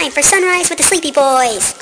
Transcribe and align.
time 0.00 0.10
for 0.10 0.22
Sunrise 0.22 0.70
with 0.70 0.78
the 0.78 0.84
Sleepy 0.84 1.10
Boys. 1.10 1.74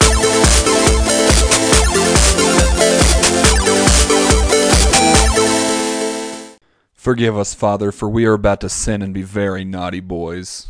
Forgive 6.94 7.38
us, 7.38 7.54
Father, 7.54 7.92
for 7.92 8.08
we 8.08 8.26
are 8.26 8.32
about 8.32 8.60
to 8.62 8.68
sin 8.68 9.02
and 9.02 9.14
be 9.14 9.22
very 9.22 9.64
naughty 9.64 10.00
boys. 10.00 10.66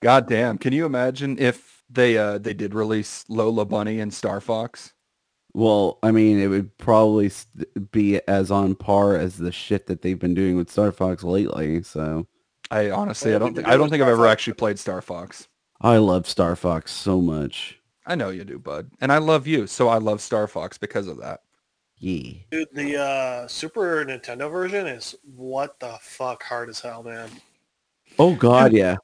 God 0.00 0.28
damn, 0.28 0.58
can 0.58 0.74
you 0.74 0.84
imagine 0.84 1.38
if 1.38 1.82
they 1.88 2.18
uh 2.18 2.36
they 2.36 2.52
did 2.52 2.74
release 2.74 3.24
Lola 3.28 3.64
Bunny 3.64 3.98
and 3.98 4.12
Star 4.12 4.42
Fox? 4.42 4.92
Well, 5.54 5.98
I 6.02 6.10
mean, 6.10 6.38
it 6.38 6.48
would 6.48 6.76
probably 6.76 7.30
be 7.92 8.20
as 8.28 8.50
on 8.50 8.74
par 8.74 9.16
as 9.16 9.38
the 9.38 9.52
shit 9.52 9.86
that 9.86 10.02
they've 10.02 10.18
been 10.18 10.34
doing 10.34 10.56
with 10.56 10.70
Star 10.70 10.92
Fox 10.92 11.24
lately. 11.24 11.82
So 11.82 12.26
I 12.70 12.90
honestly 12.90 13.34
I 13.34 13.38
don't 13.38 13.54
think 13.54 13.66
I 13.66 13.72
do 13.72 13.78
don't 13.78 13.86
it 13.88 13.90
think 13.90 14.02
I've 14.02 14.08
ever 14.08 14.26
actually 14.26 14.54
played 14.54 14.78
Star 14.78 15.00
Fox. 15.00 15.48
I 15.80 15.98
love 15.98 16.28
Star 16.28 16.56
Fox 16.56 16.90
so 16.92 17.20
much. 17.20 17.78
I 18.06 18.14
know 18.14 18.30
you 18.30 18.44
do, 18.44 18.58
bud. 18.58 18.90
And 19.00 19.12
I 19.12 19.18
love 19.18 19.46
you, 19.46 19.66
so 19.66 19.88
I 19.88 19.98
love 19.98 20.20
Star 20.20 20.46
Fox 20.46 20.78
because 20.78 21.08
of 21.08 21.18
that. 21.18 21.40
Yeah. 21.98 22.34
Dude, 22.50 22.68
the 22.72 23.00
uh, 23.00 23.46
Super 23.48 24.04
Nintendo 24.04 24.50
version 24.50 24.86
is 24.86 25.14
what 25.34 25.78
the 25.80 25.96
fuck 26.00 26.42
hard 26.42 26.68
as 26.68 26.80
hell, 26.80 27.02
man. 27.02 27.30
Oh 28.18 28.34
God, 28.34 28.72
yeah. 28.72 28.96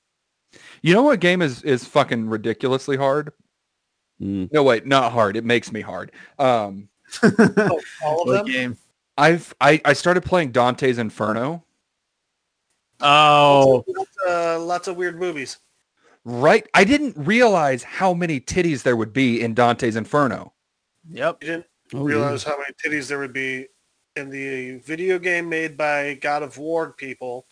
You 0.82 0.94
know 0.94 1.02
what 1.02 1.20
game 1.20 1.42
is 1.42 1.62
is 1.62 1.84
fucking 1.84 2.28
ridiculously 2.28 2.96
hard? 2.96 3.32
Mm. 4.20 4.52
No 4.52 4.62
wait, 4.62 4.86
not 4.86 5.12
hard. 5.12 5.36
It 5.36 5.44
makes 5.44 5.72
me 5.72 5.80
hard. 5.80 6.12
Um 6.38 6.88
Oh, 7.22 7.80
all 8.04 8.30
of 8.30 8.36
them? 8.36 8.46
game? 8.46 8.76
I've 9.18 9.54
I, 9.60 9.80
I 9.84 9.92
started 9.92 10.22
playing 10.24 10.52
Dante's 10.52 10.98
Inferno. 10.98 11.64
Oh, 13.02 13.84
Lots, 13.88 14.10
uh, 14.28 14.60
lots 14.60 14.88
of 14.88 14.96
weird 14.96 15.18
movies. 15.18 15.58
Right? 16.24 16.66
I 16.74 16.84
didn't 16.84 17.16
realize 17.16 17.82
how 17.82 18.14
many 18.14 18.38
titties 18.40 18.82
there 18.84 18.96
would 18.96 19.12
be 19.12 19.40
in 19.42 19.54
Dante's 19.54 19.96
Inferno. 19.96 20.52
yep. 21.10 21.38
You 21.42 21.48
didn't 21.48 21.66
Oh, 21.94 22.08
yeah. 22.08 22.14
realize 22.14 22.42
how 22.44 22.56
many 22.56 22.72
titties 22.82 23.08
there 23.08 23.18
would 23.18 23.32
be 23.34 23.66
in 24.16 24.30
the 24.30 24.76
video 24.78 25.18
game 25.18 25.48
made 25.48 25.76
by 25.76 26.14
God 26.14 26.42
of 26.42 26.56
War 26.58 26.92
people 26.92 27.46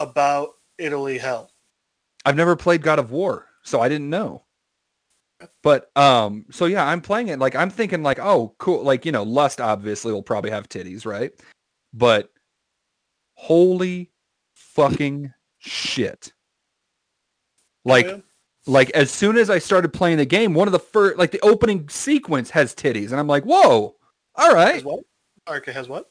about 0.00 0.50
Italy 0.78 1.16
Hell. 1.16 1.50
I've 2.24 2.36
never 2.36 2.54
played 2.56 2.82
God 2.82 2.98
of 2.98 3.10
War, 3.10 3.46
so 3.62 3.80
I 3.80 3.88
didn't 3.88 4.10
know. 4.10 4.44
But 5.62 5.90
um 5.96 6.44
so 6.50 6.66
yeah, 6.66 6.84
I'm 6.84 7.00
playing 7.00 7.28
it 7.28 7.38
like 7.38 7.54
I'm 7.54 7.70
thinking 7.70 8.02
like, 8.02 8.18
oh, 8.18 8.54
cool, 8.58 8.82
like 8.82 9.06
you 9.06 9.12
know, 9.12 9.22
Lust 9.22 9.60
obviously 9.60 10.12
will 10.12 10.22
probably 10.22 10.50
have 10.50 10.68
titties, 10.68 11.06
right? 11.06 11.30
But 11.94 12.30
holy 13.36 14.10
fucking 14.78 15.32
shit. 15.58 16.32
Like 17.84 18.06
Oh, 18.06 18.10
yeah? 18.10 18.16
like 18.66 18.90
as 18.90 19.10
soon 19.10 19.36
as 19.36 19.50
I 19.50 19.58
started 19.58 19.92
playing 19.92 20.18
the 20.18 20.26
game, 20.26 20.54
one 20.54 20.68
of 20.68 20.72
the 20.72 20.78
first 20.78 21.18
like 21.18 21.30
the 21.30 21.40
opening 21.40 21.88
sequence 21.88 22.50
has 22.50 22.74
titties 22.74 23.10
and 23.10 23.20
I'm 23.20 23.26
like, 23.26 23.44
"Whoa. 23.44 23.96
All 24.34 24.54
right." 24.54 24.74
has 24.74 24.84
what? 24.84 25.04
Arca 25.46 25.72
has 25.72 25.88
what? 25.88 26.10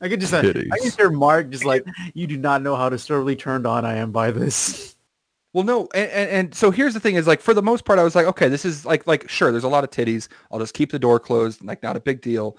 I 0.00 0.08
could 0.08 0.20
just, 0.20 0.32
uh, 0.32 0.38
I 0.38 0.42
Titties. 0.42 0.68
can 0.82 0.90
hear 0.92 1.10
Mark 1.10 1.50
just 1.50 1.64
like, 1.64 1.84
you 2.14 2.28
do 2.28 2.36
not 2.36 2.62
know 2.62 2.76
how 2.76 2.88
disturbingly 2.88 3.34
turned 3.34 3.66
on 3.66 3.84
I 3.84 3.96
am 3.96 4.12
by 4.12 4.30
this. 4.30 4.94
Well, 5.52 5.64
no, 5.64 5.88
and, 5.94 6.10
and, 6.10 6.30
and 6.30 6.54
so 6.54 6.70
here's 6.70 6.94
the 6.94 7.00
thing: 7.00 7.14
is 7.14 7.26
like 7.26 7.40
for 7.40 7.54
the 7.54 7.62
most 7.62 7.84
part, 7.84 7.98
I 7.98 8.02
was 8.04 8.14
like, 8.16 8.26
okay, 8.26 8.48
this 8.48 8.64
is 8.64 8.84
like 8.84 9.06
like 9.06 9.28
sure, 9.30 9.50
there's 9.52 9.64
a 9.64 9.68
lot 9.68 9.84
of 9.84 9.90
titties. 9.90 10.28
I'll 10.50 10.58
just 10.58 10.74
keep 10.74 10.90
the 10.90 10.98
door 10.98 11.20
closed, 11.20 11.64
like 11.64 11.82
not 11.82 11.96
a 11.96 12.00
big 12.00 12.20
deal. 12.20 12.56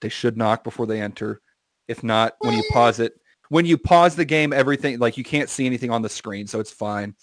They 0.00 0.08
should 0.08 0.36
knock 0.36 0.62
before 0.64 0.86
they 0.86 1.00
enter. 1.00 1.40
If 1.88 2.02
not, 2.04 2.36
when 2.40 2.54
you 2.54 2.62
pause 2.72 3.00
it, 3.00 3.20
when 3.50 3.66
you 3.66 3.76
pause 3.76 4.16
the 4.16 4.24
game, 4.24 4.52
everything 4.54 4.98
like 4.98 5.18
you 5.18 5.24
can't 5.24 5.50
see 5.50 5.66
anything 5.66 5.90
on 5.90 6.00
the 6.00 6.08
screen, 6.08 6.46
so 6.46 6.58
it's 6.58 6.70
fine. 6.70 7.14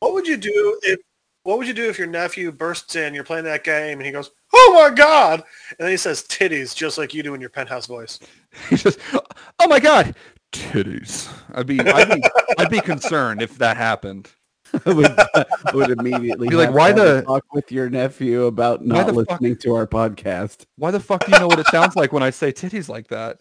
What 0.00 0.14
would 0.14 0.26
you 0.26 0.38
do 0.38 0.80
if 0.82 0.98
what 1.42 1.58
would 1.58 1.66
you 1.66 1.74
do 1.74 1.90
if 1.90 1.98
your 1.98 2.06
nephew 2.06 2.50
bursts 2.50 2.96
in, 2.96 3.12
you're 3.12 3.22
playing 3.22 3.44
that 3.44 3.64
game 3.64 3.98
and 3.98 4.06
he 4.06 4.12
goes, 4.12 4.30
Oh 4.54 4.72
my 4.74 4.94
god 4.94 5.44
and 5.70 5.76
then 5.78 5.90
he 5.90 5.96
says 5.98 6.22
titties 6.22 6.74
just 6.74 6.96
like 6.96 7.12
you 7.12 7.22
do 7.22 7.34
in 7.34 7.40
your 7.40 7.50
penthouse 7.50 7.86
voice. 7.86 8.18
He 8.70 8.76
just, 8.76 8.98
oh 9.12 9.68
my 9.68 9.78
god, 9.80 10.14
titties. 10.52 11.28
I'd 11.54 11.66
be, 11.66 11.80
I'd 11.80 12.08
be, 12.08 12.22
I'd 12.58 12.70
be 12.70 12.80
concerned 12.80 13.42
if 13.42 13.58
that 13.58 13.76
happened. 13.76 14.30
I 14.86 14.92
would, 14.92 15.06
I 15.34 15.44
would 15.74 15.90
immediately 15.90 16.48
Be 16.48 16.54
like, 16.56 16.72
why 16.72 16.92
to 16.92 16.98
have 17.00 17.08
a 17.08 17.14
the- 17.14 17.22
talk 17.22 17.44
with 17.52 17.70
your 17.70 17.90
nephew 17.90 18.44
about 18.44 18.84
not 18.84 19.06
the 19.06 19.12
fuck- 19.12 19.30
listening 19.40 19.56
to 19.58 19.74
our 19.74 19.86
podcast? 19.86 20.64
Why 20.76 20.90
the 20.92 21.00
fuck 21.00 21.26
do 21.26 21.32
you 21.32 21.38
know 21.38 21.46
what 21.46 21.58
it 21.58 21.66
sounds 21.66 21.94
like 21.96 22.12
when 22.12 22.22
I 22.22 22.30
say 22.30 22.52
titties 22.52 22.88
like 22.88 23.08
that? 23.08 23.40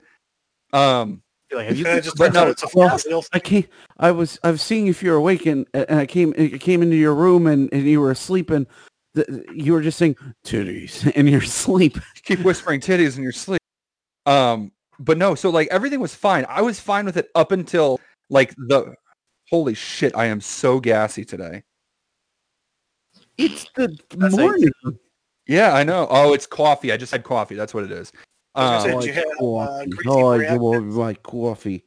Um, 0.74 1.10
You're 1.10 1.20
like, 1.56 1.68
have 1.68 1.78
you 1.78 1.86
And 1.86 2.04
just 2.04 2.18
but 2.18 2.34
no, 2.34 2.42
out 2.42 2.50
it's 2.50 2.64
a 2.64 2.68
well, 2.74 3.00
real 3.08 3.24
I 3.34 3.40
came. 3.40 3.66
I 3.98 4.12
was. 4.12 4.40
I 4.44 4.52
was 4.52 4.62
seeing 4.62 4.88
if 4.88 5.04
you 5.04 5.12
were 5.12 5.18
awake, 5.18 5.46
and, 5.46 5.66
and 5.74 6.00
I 6.00 6.06
came. 6.06 6.34
I 6.38 6.58
came 6.58 6.82
into 6.82 6.96
your 6.96 7.16
room, 7.16 7.48
and, 7.48 7.70
and 7.74 7.84
you 7.84 8.02
were 8.02 8.12
asleep, 8.12 8.50
and 8.50 8.68
the, 9.14 9.46
you 9.54 9.74
were 9.74 9.82
just 9.82 9.98
saying 9.98 10.16
titties 10.46 11.10
in 11.16 11.28
your 11.28 11.42
sleep. 11.42 11.98
keep 12.24 12.40
whispering 12.40 12.80
titties 12.80 13.18
in 13.18 13.24
your 13.24 13.32
sleep. 13.32 13.62
Um, 14.26 14.72
but 15.00 15.18
no, 15.18 15.36
so 15.36 15.50
like 15.50 15.68
everything 15.72 16.00
was 16.00 16.16
fine. 16.16 16.46
I 16.50 16.62
was 16.62 16.80
fine 16.80 17.06
with 17.06 17.18
it 17.18 17.30
up 17.36 17.52
until 17.52 18.00
like 18.30 18.56
the 18.56 18.96
holy 19.50 19.74
shit. 19.74 20.16
I 20.16 20.26
am 20.26 20.42
so 20.42 20.80
gassy 20.80 21.26
today. 21.26 21.64
It's 23.38 23.66
the 23.76 23.98
That's 24.18 24.38
morning. 24.38 24.72
Yeah, 25.48 25.74
I 25.74 25.84
know. 25.84 26.08
Oh, 26.10 26.34
it's 26.34 26.46
coffee. 26.46 26.92
I 26.92 26.98
just 26.98 27.12
had 27.12 27.24
coffee. 27.24 27.56
That's 27.56 27.74
what 27.74 27.84
it 27.84 27.92
is. 27.92 28.12
I 28.56 28.76
was 28.76 28.84
gonna 28.84 29.02
say, 29.02 29.08
Did 29.08 29.16
you 29.16 29.22
have, 29.22 29.26
uh, 29.26 29.86
oh, 30.08 30.32
I 30.32 30.56
love 30.56 30.84
my 30.86 31.14
coffee. 31.16 31.84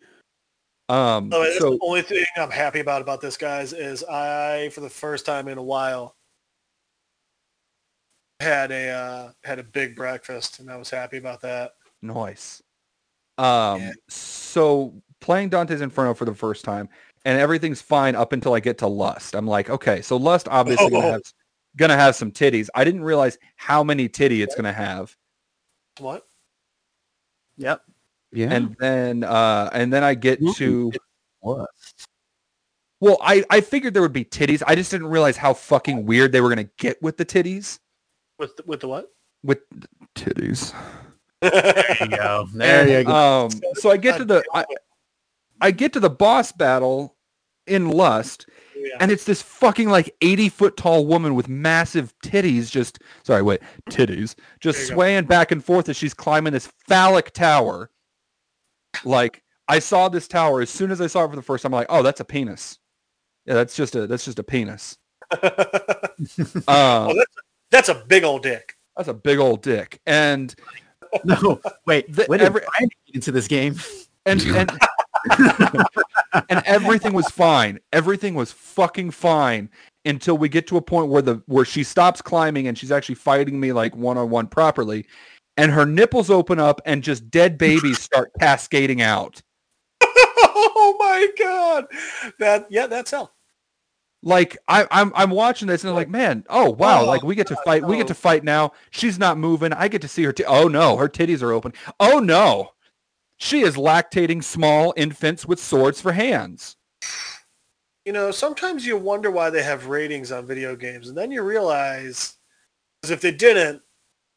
um, 0.89 1.31
Oh, 1.33 1.45
so 1.59 1.71
the 1.71 1.79
only 1.83 2.03
thing 2.03 2.25
I'm 2.37 2.51
happy 2.51 2.81
about 2.81 3.03
about 3.03 3.21
this, 3.21 3.37
guys, 3.37 3.73
is 3.73 4.03
I, 4.05 4.71
for 4.71 4.81
the 4.81 4.91
first 4.91 5.27
time 5.27 5.49
in 5.49 5.59
a 5.59 5.63
while, 5.63 6.17
had 8.41 8.71
a 8.71 8.89
uh, 8.91 9.33
had 9.45 9.59
a 9.59 9.63
big 9.65 9.97
breakfast, 9.97 10.59
and 10.59 10.71
I 10.71 10.77
was 10.77 10.91
happy 10.91 11.17
about 11.17 11.41
that. 11.43 11.73
Nice. 12.03 12.63
Um, 13.39 13.81
Yeah. 13.81 13.93
so 14.09 14.95
playing 15.21 15.49
Dante's 15.51 15.81
Inferno 15.81 16.15
for 16.15 16.25
the 16.25 16.35
first 16.35 16.65
time, 16.65 16.89
and 17.25 17.39
everything's 17.39 17.81
fine 17.83 18.15
up 18.15 18.33
until 18.33 18.55
I 18.55 18.61
get 18.61 18.79
to 18.79 18.87
Lust. 18.87 19.35
I'm 19.35 19.47
like, 19.47 19.71
okay, 19.71 20.03
so 20.03 20.17
Lust 20.17 20.49
obviously 20.49 20.91
gonna 20.91 21.07
Oh. 21.07 21.11
have 21.13 21.23
gonna 21.77 21.97
have 21.97 22.17
some 22.17 22.33
titties. 22.33 22.69
I 22.75 22.85
didn't 22.85 23.05
realize 23.05 23.39
how 23.57 23.83
many 23.85 24.09
titty 24.09 24.43
it's 24.43 24.55
gonna 24.55 24.73
have, 24.73 25.15
What? 25.99 26.27
Yep. 27.59 27.83
Yeah. 28.33 28.53
and 28.53 28.77
then 28.79 29.25
uh, 29.25 29.71
and 29.73 29.93
then 29.93 30.05
I 30.05 30.15
get 30.15 30.43
Ooh, 30.43 30.53
to 30.55 30.93
what? 31.41 31.71
well, 33.01 33.19
I 33.23 33.45
I 33.51 33.61
figured 33.61 33.95
there 33.95 34.03
would 34.03 34.13
be 34.13 34.25
titties. 34.25 34.63
I 34.67 34.75
just 34.75 34.91
didn't 34.91 35.07
realize 35.09 35.37
how 35.37 35.55
fucking 35.55 36.07
weird 36.07 36.33
they 36.33 36.41
were 36.41 36.49
gonna 36.49 36.69
get 36.77 37.01
with 37.03 37.17
the 37.17 37.25
titties. 37.25 37.79
With 38.39 38.57
the, 38.57 38.65
with 38.67 38.81
the 38.81 38.89
what? 38.89 39.11
With 39.43 39.61
titties. 40.15 40.75
There 41.43 41.97
you 42.01 42.09
go. 42.09 42.49
There 42.55 42.99
you 42.99 43.05
go. 43.05 43.13
Um, 43.15 43.51
so 43.75 43.91
I 43.91 43.99
get 43.99 44.17
to 44.17 44.25
the 44.25 44.43
I, 44.55 44.65
I 45.61 45.71
get 45.71 45.93
to 45.93 46.01
the 46.01 46.11
boss 46.11 46.51
battle 46.51 47.15
in 47.67 47.91
Lust, 47.91 48.47
Yeah. 48.87 48.97
and 49.01 49.11
it's 49.11 49.25
this 49.25 49.43
fucking 49.43 49.89
like 49.89 50.15
80 50.23 50.49
foot 50.51 50.77
tall 50.77 51.07
woman 51.07 51.35
with 51.35 51.49
massive 51.49 52.15
titties 52.25 52.71
just 52.71 53.01
sorry 53.25 53.43
wait 53.43 53.61
titties 53.91 54.35
just 54.61 54.77
There 54.79 54.85
you 54.85 54.89
go. 54.91 54.95
swaying 54.95 55.25
back 55.25 55.51
and 55.51 55.65
forth 55.65 55.89
as 55.89 55.97
she's 55.97 56.15
climbing 56.15 56.53
this 56.53 56.71
phallic 56.87 57.33
tower 57.33 57.91
like 59.05 59.43
i 59.69 59.79
saw 59.81 60.09
this 60.09 60.29
tower 60.29 60.61
as 60.61 60.71
soon 60.71 60.91
as 60.93 61.01
i 61.01 61.07
saw 61.09 61.25
it 61.25 61.31
for 61.31 61.37
the 61.37 61.43
first 61.43 61.63
time 61.63 61.75
i'm 61.75 61.81
like 61.81 61.87
oh 61.91 62.03
that's 62.03 62.21
a 62.21 62.25
penis 62.25 62.79
yeah 63.45 63.55
that's 63.55 63.75
just 63.75 63.97
a 63.97 64.07
that's 64.07 64.25
just 64.25 64.39
a 64.39 64.45
penis 64.45 64.97
uh, 65.43 65.49
Oh, 66.69 67.15
that's, 67.15 67.33
that's 67.71 67.89
a 67.89 67.95
big 68.07 68.23
old 68.25 68.43
dick. 68.45 68.75
that's 68.97 69.09
a 69.09 69.15
big 69.15 69.39
old 69.39 69.63
dick 69.63 70.01
and 70.07 70.55
No, 71.25 71.61
wait. 71.87 72.13
The- 72.13 72.25
when 72.27 72.41
did 72.41 72.47
every- 72.47 72.61
Brian 72.63 72.91
get 73.07 73.15
into 73.17 73.33
this 73.33 73.49
game? 73.49 73.77
and 74.27 74.41
and 74.43 74.71
and 76.49 76.63
everything 76.65 77.13
was 77.13 77.29
fine. 77.31 77.79
Everything 77.93 78.35
was 78.35 78.53
fucking 78.53 79.11
fine 79.11 79.71
until 80.05 80.39
we 80.39 80.49
get 80.49 80.67
to 80.69 80.77
a 80.77 80.83
point 80.83 81.09
where 81.09 81.23
the 81.23 81.43
where 81.47 81.65
she 81.65 81.83
stops 81.83 82.23
climbing 82.23 82.69
and 82.69 82.79
she's 82.79 82.93
actually 82.93 83.17
fighting 83.17 83.59
me 83.59 83.73
like 83.73 83.95
one 83.97 84.19
on 84.19 84.31
one 84.31 84.47
properly, 84.47 85.07
and 85.57 85.73
her 85.73 85.87
nipples 85.87 86.31
open 86.31 86.59
up 86.59 86.81
and 86.87 87.03
just 87.03 87.31
dead 87.31 87.59
babies 87.59 87.99
start 88.03 88.31
cascading 88.41 89.03
out. 89.03 89.43
oh 90.03 90.97
my 90.99 91.29
god. 91.39 91.87
That 92.39 92.67
yeah, 92.71 92.87
that's 92.87 93.11
hell. 93.11 93.33
Like 94.23 94.57
I, 94.67 94.87
I'm 94.91 95.13
I'm 95.15 95.31
watching 95.31 95.69
this 95.69 95.85
and 95.85 95.91
I'm 95.91 95.97
like, 95.97 96.09
man, 96.09 96.45
oh 96.49 96.71
wow, 96.71 97.03
Oh, 97.03 97.07
like 97.07 97.23
we 97.23 97.35
get 97.35 97.47
to 97.49 97.57
fight, 97.65 97.85
we 97.85 97.97
get 97.97 98.09
to 98.09 98.15
fight 98.15 98.43
now. 98.43 98.73
She's 98.91 99.19
not 99.19 99.39
moving. 99.39 99.73
I 99.73 99.89
get 99.89 100.03
to 100.03 100.09
see 100.09 100.25
her. 100.25 100.33
T- 100.33 100.45
oh 100.45 100.69
no, 100.69 100.97
her 100.97 101.09
titties 101.09 101.43
are 101.43 101.53
open. 101.53 101.73
Oh 102.01 102.19
no, 102.19 102.71
she 103.37 103.61
is 103.61 103.77
lactating 103.77 104.43
small 104.43 104.95
infants 104.97 105.47
with 105.47 105.61
swords 105.61 106.01
for 106.01 106.13
hands. 106.13 106.77
You 108.05 108.13
know, 108.13 108.31
sometimes 108.31 108.87
you 108.87 108.97
wonder 108.97 109.31
why 109.31 109.51
they 109.51 109.63
have 109.63 109.87
ratings 109.87 110.31
on 110.31 110.47
video 110.47 110.77
games, 110.77 111.09
and 111.09 111.19
then 111.19 111.31
you 111.31 111.43
realize, 111.43 112.37
because 113.03 113.11
if 113.11 113.21
they 113.21 113.33
didn't, 113.33 113.83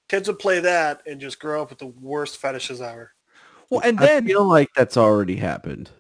kids 0.10 0.28
would 0.28 0.40
play 0.40 0.60
that 0.60 1.04
and 1.06 1.22
just 1.22 1.40
grow 1.40 1.62
up 1.62 1.70
with 1.70 1.80
the 1.80 1.88
worst 1.88 2.38
fetishes 2.38 2.82
ever. 2.82 3.12
Well, 3.70 3.82
and 3.82 3.98
then 4.00 4.04
I 4.04 4.12
then 4.14 4.26
feel 4.26 4.46
like 4.46 4.70
that's 4.76 4.98
already 4.98 5.36
happened. 5.36 5.92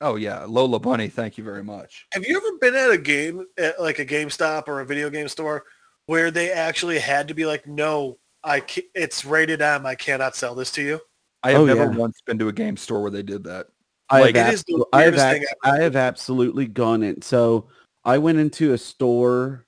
Oh 0.00 0.16
yeah, 0.16 0.44
Lola 0.44 0.80
Bunny. 0.80 1.08
Thank 1.08 1.38
you 1.38 1.44
very 1.44 1.62
much. 1.62 2.06
Have 2.12 2.24
you 2.26 2.36
ever 2.36 2.58
been 2.60 2.74
at 2.74 2.90
a 2.90 2.98
game, 2.98 3.44
at 3.58 3.80
like 3.80 3.98
a 3.98 4.06
GameStop 4.06 4.66
or 4.66 4.80
a 4.80 4.86
video 4.86 5.10
game 5.10 5.28
store, 5.28 5.64
where 6.06 6.30
they 6.30 6.50
actually 6.50 6.98
had 6.98 7.28
to 7.28 7.34
be 7.34 7.44
like, 7.44 7.66
"No, 7.66 8.18
I 8.42 8.60
ca- 8.60 8.90
it's 8.94 9.24
rated 9.24 9.60
M. 9.62 9.86
I 9.86 9.94
cannot 9.94 10.34
sell 10.34 10.54
this 10.54 10.72
to 10.72 10.82
you." 10.82 11.00
I 11.42 11.52
have 11.52 11.60
Oh, 11.62 11.66
never 11.66 11.84
yeah. 11.84 11.96
once 11.96 12.20
been 12.20 12.38
to 12.38 12.48
a 12.48 12.52
game 12.52 12.76
store 12.76 13.02
where 13.02 13.10
they 13.10 13.22
did 13.22 13.44
that. 13.44 13.68
I 14.10 14.20
Like, 14.20 14.36
have, 14.36 14.48
it 14.48 14.54
is 14.54 14.64
the 14.64 14.74
abso- 14.74 14.84
I 14.92 15.02
have, 15.04 15.44
I 15.64 15.82
have 15.82 15.96
absolutely 15.96 16.66
gone 16.66 17.02
in. 17.02 17.22
So 17.22 17.68
I 18.04 18.18
went 18.18 18.38
into 18.38 18.72
a 18.72 18.78
store. 18.78 19.66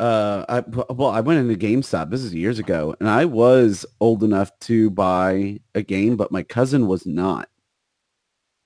Uh, 0.00 0.44
I, 0.48 0.60
well, 0.92 1.10
I 1.10 1.20
went 1.20 1.40
into 1.40 1.66
GameStop. 1.66 2.10
This 2.10 2.22
is 2.22 2.32
years 2.32 2.58
ago, 2.60 2.94
and 3.00 3.08
I 3.08 3.24
was 3.24 3.84
old 4.00 4.22
enough 4.22 4.56
to 4.60 4.90
buy 4.90 5.58
a 5.74 5.82
game, 5.82 6.16
but 6.16 6.30
my 6.30 6.42
cousin 6.44 6.86
was 6.86 7.04
not. 7.04 7.48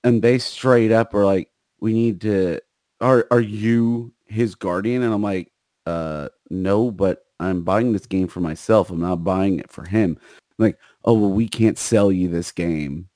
And 0.05 0.21
they 0.21 0.39
straight 0.39 0.93
up 0.93 1.15
were 1.15 1.25
like, 1.25 1.51
"We 1.81 1.93
need 1.95 2.21
to. 2.23 2.61
Are 3.01 3.27
are 3.31 3.41
you 3.41 4.13
his 4.27 4.55
guardian?" 4.55 5.03
And 5.03 5.13
I'm 5.15 5.23
like, 5.23 5.51
"Uh, 5.87 6.29
no, 6.51 6.91
but 6.91 7.25
I'm 7.41 7.63
buying 7.65 7.93
this 7.93 8.07
game 8.07 8.29
for 8.29 8.41
myself. 8.41 8.91
I'm 8.91 9.01
not 9.01 9.25
buying 9.25 9.59
it 9.59 9.71
for 9.71 9.85
him." 9.85 10.19
Like, 10.59 10.79
"Oh 11.05 11.15
well, 11.15 11.31
we 11.31 11.49
can't 11.49 11.79
sell 11.79 12.11
you 12.13 12.29
this 12.29 12.53
game." 12.53 13.09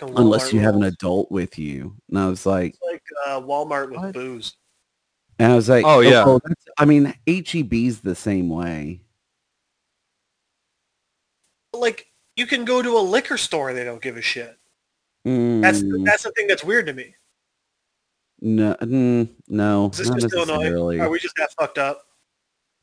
Fucking 0.00 0.16
unless 0.18 0.52
you 0.52 0.60
have 0.60 0.74
an 0.74 0.82
adult 0.82 1.30
with 1.30 1.58
you. 1.58 1.94
And 2.08 2.18
I 2.18 2.28
was 2.28 2.46
like, 2.46 2.74
It's 2.74 2.82
like 2.82 3.02
uh, 3.26 3.40
Walmart 3.40 3.90
with 3.90 4.00
What? 4.00 4.14
booze. 4.14 4.56
and 5.38 5.52
I 5.52 5.56
was 5.56 5.68
like, 5.68 5.84
Oh, 5.86 6.00
yeah. 6.00 6.24
well, 6.24 6.40
I 6.78 6.84
mean, 6.84 7.14
HEB's 7.26 8.00
the 8.00 8.14
same 8.16 8.48
way. 8.48 9.00
Like 11.72 12.06
you 12.36 12.46
can 12.46 12.64
go 12.64 12.82
to 12.82 12.96
a 12.96 13.00
liquor 13.00 13.36
store 13.36 13.68
and 13.68 13.78
they 13.78 13.84
don't 13.84 14.02
give 14.02 14.16
a 14.16 14.22
shit. 14.22 14.58
That's 15.24 15.82
Mm, 15.82 16.04
that's 16.04 16.22
the 16.24 16.32
thing 16.32 16.46
that's 16.46 16.64
weird 16.64 16.86
to 16.86 16.92
me. 16.92 17.14
no, 18.40 18.74
mm, 18.80 19.28
no, 19.48 19.90
Is 19.90 19.98
this 19.98 20.08
not 20.10 20.20
just 20.20 20.34
Illinois? 20.34 20.98
Are 20.98 21.08
we 21.08 21.18
just 21.18 21.36
that 21.36 21.52
fucked 21.58 21.78
up? 21.78 22.02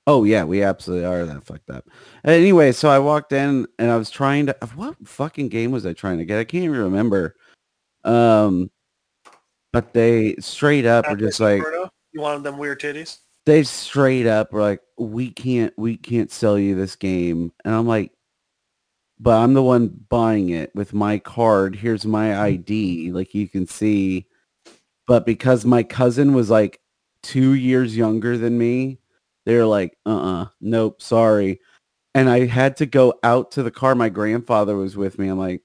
Oh 0.08 0.24
yeah, 0.24 0.44
we 0.44 0.64
absolutely 0.64 1.06
are 1.06 1.26
that 1.26 1.46
fucked 1.46 1.70
up. 1.70 1.88
Anyway, 2.26 2.72
so 2.72 2.90
I 2.90 3.00
walked 3.00 3.34
in 3.34 3.68
and 3.78 3.92
I 3.92 3.98
was 3.98 4.10
trying 4.10 4.48
to. 4.48 4.58
What 4.76 4.96
fucking 5.08 5.50
game 5.50 5.72
was 5.72 5.86
I 5.86 5.94
trying 5.94 6.18
to 6.18 6.26
get? 6.26 6.40
I 6.40 6.44
can't 6.44 6.64
even 6.64 6.78
remember. 6.78 7.36
Um, 8.04 8.72
but 9.72 9.94
they 9.94 10.36
straight 10.40 10.86
up 10.86 11.08
were 11.08 11.16
just 11.16 11.40
like, 11.40 11.62
you 12.12 12.22
wanted 12.22 12.44
them 12.44 12.58
weird 12.58 12.82
titties? 12.82 13.20
they 13.46 13.64
straight 13.64 14.28
up 14.28 14.54
were 14.54 14.62
like, 14.62 14.82
we 14.98 15.30
can't, 15.30 15.74
we 15.78 15.98
can't 15.98 16.32
sell 16.32 16.60
you 16.60 16.76
this 16.76 16.96
game. 16.96 17.52
And 17.66 17.74
I'm 17.74 17.88
like, 17.88 18.12
but 19.20 19.38
I'm 19.38 19.54
the 19.54 19.64
one 19.64 20.06
buying 20.10 20.50
it 20.50 20.74
with 20.76 20.94
my 20.94 21.20
card. 21.20 21.76
Here's 21.76 22.06
my 22.06 22.40
ID. 22.40 23.12
Like 23.12 23.34
you 23.34 23.48
can 23.48 23.68
see. 23.68 24.28
But 25.08 25.26
because 25.26 25.66
my 25.66 25.84
cousin 25.84 26.34
was 26.34 26.50
like 26.50 26.80
two 27.24 27.54
years 27.54 27.96
younger 27.96 28.38
than 28.38 28.58
me, 28.58 29.00
they're 29.46 29.66
like, 29.66 29.98
uh-uh, 30.06 30.48
nope, 30.60 31.02
sorry. 31.02 31.60
And 32.14 32.30
I 32.30 32.46
had 32.46 32.78
to 32.78 32.86
go 32.86 33.14
out 33.24 33.52
to 33.52 33.64
the 33.64 33.72
car. 33.72 33.96
My 33.96 34.10
grandfather 34.10 34.76
was 34.76 34.98
with 34.98 35.18
me. 35.18 35.28
I'm 35.30 35.40
like, 35.40 35.62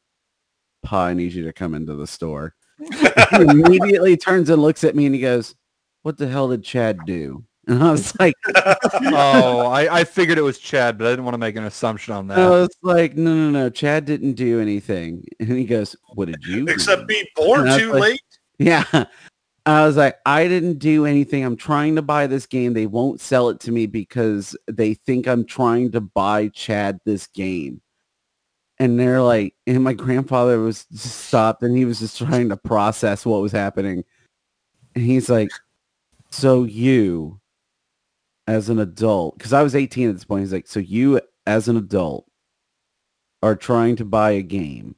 Pa, 0.82 1.06
I 1.06 1.14
need 1.14 1.32
you 1.32 1.44
to 1.44 1.52
come 1.52 1.74
into 1.74 1.94
the 1.94 2.06
store. 2.06 2.54
he 2.78 2.96
immediately 3.32 4.16
turns 4.16 4.50
and 4.50 4.62
looks 4.62 4.84
at 4.84 4.94
me 4.94 5.06
and 5.06 5.14
he 5.14 5.20
goes, 5.20 5.54
what 6.02 6.16
the 6.16 6.28
hell 6.28 6.48
did 6.48 6.62
Chad 6.62 6.98
do? 7.04 7.44
And 7.66 7.82
I 7.82 7.90
was 7.90 8.16
like, 8.20 8.34
oh, 8.54 9.66
I, 9.66 10.00
I 10.00 10.04
figured 10.04 10.38
it 10.38 10.42
was 10.42 10.58
Chad, 10.60 10.96
but 10.98 11.08
I 11.08 11.10
didn't 11.10 11.24
want 11.24 11.34
to 11.34 11.38
make 11.38 11.56
an 11.56 11.64
assumption 11.64 12.14
on 12.14 12.28
that. 12.28 12.38
I 12.38 12.48
was 12.48 12.68
like, 12.82 13.16
no, 13.16 13.34
no, 13.34 13.50
no, 13.50 13.70
Chad 13.70 14.04
didn't 14.04 14.34
do 14.34 14.60
anything. 14.60 15.24
And 15.40 15.50
he 15.50 15.64
goes, 15.64 15.96
what 16.14 16.26
did 16.26 16.44
you 16.44 16.64
do? 16.66 16.72
Except 16.72 17.08
be 17.08 17.28
born 17.34 17.62
And 17.62 17.70
I 17.70 17.72
was 17.72 17.82
too 17.82 17.92
like- 17.92 18.00
late. 18.02 18.20
Yeah. 18.58 19.04
I 19.66 19.84
was 19.84 19.96
like, 19.96 20.16
I 20.24 20.46
didn't 20.46 20.78
do 20.78 21.06
anything. 21.06 21.44
I'm 21.44 21.56
trying 21.56 21.96
to 21.96 22.02
buy 22.02 22.28
this 22.28 22.46
game. 22.46 22.72
They 22.72 22.86
won't 22.86 23.20
sell 23.20 23.48
it 23.48 23.58
to 23.60 23.72
me 23.72 23.86
because 23.86 24.56
they 24.68 24.94
think 24.94 25.26
I'm 25.26 25.44
trying 25.44 25.90
to 25.92 26.00
buy 26.00 26.48
Chad 26.48 27.00
this 27.04 27.26
game. 27.26 27.80
And 28.78 29.00
they're 29.00 29.22
like, 29.22 29.54
and 29.66 29.82
my 29.82 29.92
grandfather 29.92 30.60
was 30.60 30.86
stopped 30.94 31.62
and 31.64 31.76
he 31.76 31.84
was 31.84 31.98
just 31.98 32.16
trying 32.18 32.48
to 32.50 32.56
process 32.56 33.26
what 33.26 33.42
was 33.42 33.50
happening. 33.50 34.04
And 34.94 35.04
he's 35.04 35.28
like, 35.28 35.50
so 36.30 36.62
you 36.62 37.40
as 38.46 38.68
an 38.68 38.78
adult, 38.78 39.36
because 39.36 39.52
I 39.52 39.64
was 39.64 39.74
18 39.74 40.10
at 40.10 40.14
this 40.14 40.24
point, 40.24 40.42
he's 40.42 40.52
like, 40.52 40.68
so 40.68 40.78
you 40.78 41.20
as 41.44 41.66
an 41.66 41.76
adult 41.76 42.30
are 43.42 43.56
trying 43.56 43.96
to 43.96 44.04
buy 44.04 44.32
a 44.32 44.42
game 44.42 44.94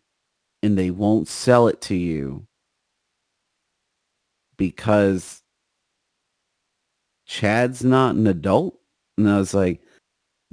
and 0.62 0.76
they 0.76 0.90
won't 0.90 1.26
sell 1.26 1.68
it 1.68 1.80
to 1.82 1.94
you 1.94 2.46
because 4.58 5.42
Chad's 7.26 7.82
not 7.82 8.14
an 8.14 8.26
adult? 8.26 8.78
And 9.16 9.28
I 9.28 9.38
was 9.38 9.54
like, 9.54 9.80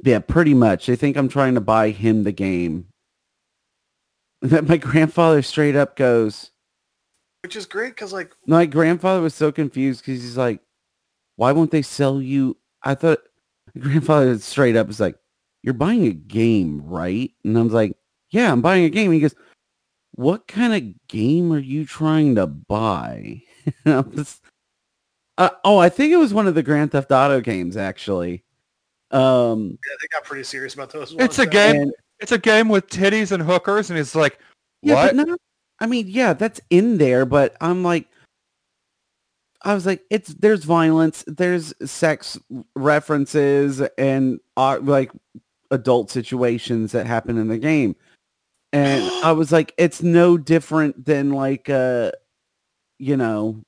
yeah, 0.04 0.19
pretty 0.19 0.54
much. 0.54 0.86
They 0.86 0.96
think 0.96 1.18
I'm 1.18 1.30
trying 1.30 1.56
to 1.56 1.62
buy 1.62 1.90
him 1.90 2.24
the 2.24 2.31
game. 2.31 2.88
And 4.42 4.52
then 4.52 4.68
my 4.68 4.78
grandfather 4.78 5.42
straight 5.42 5.75
up 5.75 5.96
goes, 5.98 6.52
Which 7.44 7.56
is 7.56 7.66
great 7.66 7.96
because 7.96 8.13
like 8.13 8.34
my 8.48 8.66
grandfather 8.66 9.22
was 9.22 9.36
so 9.36 9.52
confused 9.52 10.02
because 10.02 10.22
he's 10.22 10.38
like, 10.38 10.62
why 11.36 11.51
won't 11.51 11.72
they 11.72 11.81
sell 11.81 12.22
you? 12.22 12.58
I 12.84 12.96
thought 12.96 13.19
my 13.74 13.81
grandfather 13.81 14.38
straight 14.40 14.75
up 14.75 14.88
was 14.88 15.00
like, 15.00 15.18
you're 15.63 15.74
buying 15.74 16.06
a 16.06 16.12
game, 16.12 16.81
right? 16.86 17.31
And 17.44 17.58
I 17.58 17.62
was 17.62 17.74
like, 17.74 17.98
yeah, 18.30 18.51
I'm 18.51 18.62
buying 18.62 18.86
a 18.86 18.90
game. 18.90 19.08
And 19.08 19.16
he 19.16 19.19
goes, 19.19 19.36
what 20.12 20.48
kind 20.48 20.74
of 20.74 21.08
game 21.08 21.51
are 21.51 21.60
you 21.60 21.86
trying 21.86 22.36
to 22.36 22.48
buy? 22.48 23.42
and 23.85 23.94
I 23.94 24.00
was, 24.01 24.41
uh, 25.38 25.50
oh, 25.63 25.77
I 25.77 25.89
think 25.89 26.12
it 26.12 26.17
was 26.17 26.33
one 26.33 26.47
of 26.47 26.56
the 26.56 26.63
Grand 26.63 26.91
Theft 26.91 27.12
Auto 27.12 27.41
games, 27.41 27.77
actually. 27.77 28.44
Um, 29.12 29.77
yeah, 29.85 29.95
they 30.01 30.07
got 30.12 30.23
pretty 30.23 30.44
serious 30.44 30.73
about 30.73 30.91
those. 30.91 31.15
It's 31.17 31.39
a 31.39 31.45
game. 31.45 31.75
and 31.75 31.94
It's 32.19 32.31
a 32.31 32.38
game 32.38 32.69
with 32.69 32.88
titties 32.88 33.31
and 33.31 33.44
hookers, 33.44 33.89
and 33.89 34.00
it's 34.00 34.15
like, 34.15 34.39
Yeah, 34.81 34.95
what? 34.95 35.15
but 35.15 35.27
not, 35.27 35.39
I 35.79 35.88
mean, 35.88 36.07
yeah, 36.07 36.33
that's 36.33 36.62
in 36.69 36.97
there, 36.97 37.25
but 37.25 37.56
I'm 37.62 37.83
like, 37.83 38.07
I 39.62 39.73
was 39.73 39.85
like, 39.85 40.03
it's 40.09 40.33
there's 40.35 40.63
violence, 40.63 41.23
there's 41.27 41.73
sex 41.89 42.38
references, 42.75 43.81
and 43.97 44.39
uh, 44.56 44.79
like 44.81 45.12
adult 45.71 46.12
situations 46.12 46.91
that 46.91 47.07
happen 47.07 47.38
in 47.38 47.47
the 47.47 47.57
game, 47.57 47.95
and 48.71 49.03
I 49.23 49.31
was 49.33 49.51
like, 49.51 49.73
it's 49.77 50.03
no 50.03 50.38
different 50.38 51.06
than 51.06 51.31
like 51.31 51.69
uh, 51.69 52.12
you 52.97 53.18
know, 53.18 53.62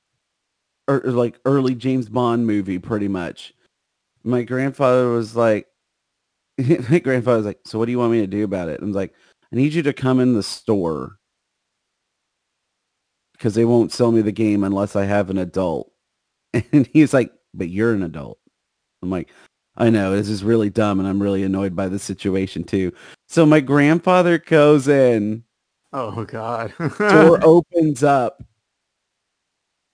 or, 0.86 1.04
or 1.06 1.12
like 1.12 1.38
early 1.44 1.74
James 1.74 2.08
Bond 2.08 2.46
movie, 2.46 2.78
pretty 2.78 3.08
much. 3.08 3.54
My 4.24 4.42
grandfather 4.42 5.10
was 5.10 5.36
like, 5.36 5.66
my 6.90 6.98
grandfather 6.98 7.38
was 7.38 7.46
like, 7.46 7.60
so 7.64 7.78
what 7.78 7.86
do 7.86 7.92
you 7.92 7.98
want 7.98 8.12
me 8.12 8.20
to 8.20 8.26
do 8.26 8.44
about 8.44 8.68
it? 8.68 8.80
I 8.82 8.84
was 8.84 8.96
like, 8.96 9.14
I 9.52 9.56
need 9.56 9.72
you 9.72 9.82
to 9.82 9.92
come 9.92 10.20
in 10.20 10.34
the 10.34 10.42
store 10.42 11.18
because 13.32 13.54
they 13.54 13.64
won't 13.64 13.92
sell 13.92 14.10
me 14.10 14.20
the 14.20 14.32
game 14.32 14.64
unless 14.64 14.96
I 14.96 15.04
have 15.04 15.30
an 15.30 15.38
adult. 15.38 15.92
And 16.72 16.88
he's 16.92 17.12
like, 17.12 17.30
but 17.54 17.68
you're 17.68 17.92
an 17.92 18.02
adult. 18.02 18.38
I'm 19.02 19.10
like, 19.10 19.30
I 19.76 19.90
know 19.90 20.16
this 20.16 20.28
is 20.28 20.42
really 20.42 20.70
dumb 20.70 20.98
and 20.98 21.06
I'm 21.08 21.22
really 21.22 21.44
annoyed 21.44 21.76
by 21.76 21.88
the 21.88 21.98
situation 21.98 22.64
too. 22.64 22.92
So 23.28 23.46
my 23.46 23.60
grandfather 23.60 24.38
goes 24.38 24.88
in, 24.88 25.44
Oh 25.92 26.24
God. 26.24 26.72
door 26.98 27.38
opens 27.44 28.02
up 28.02 28.42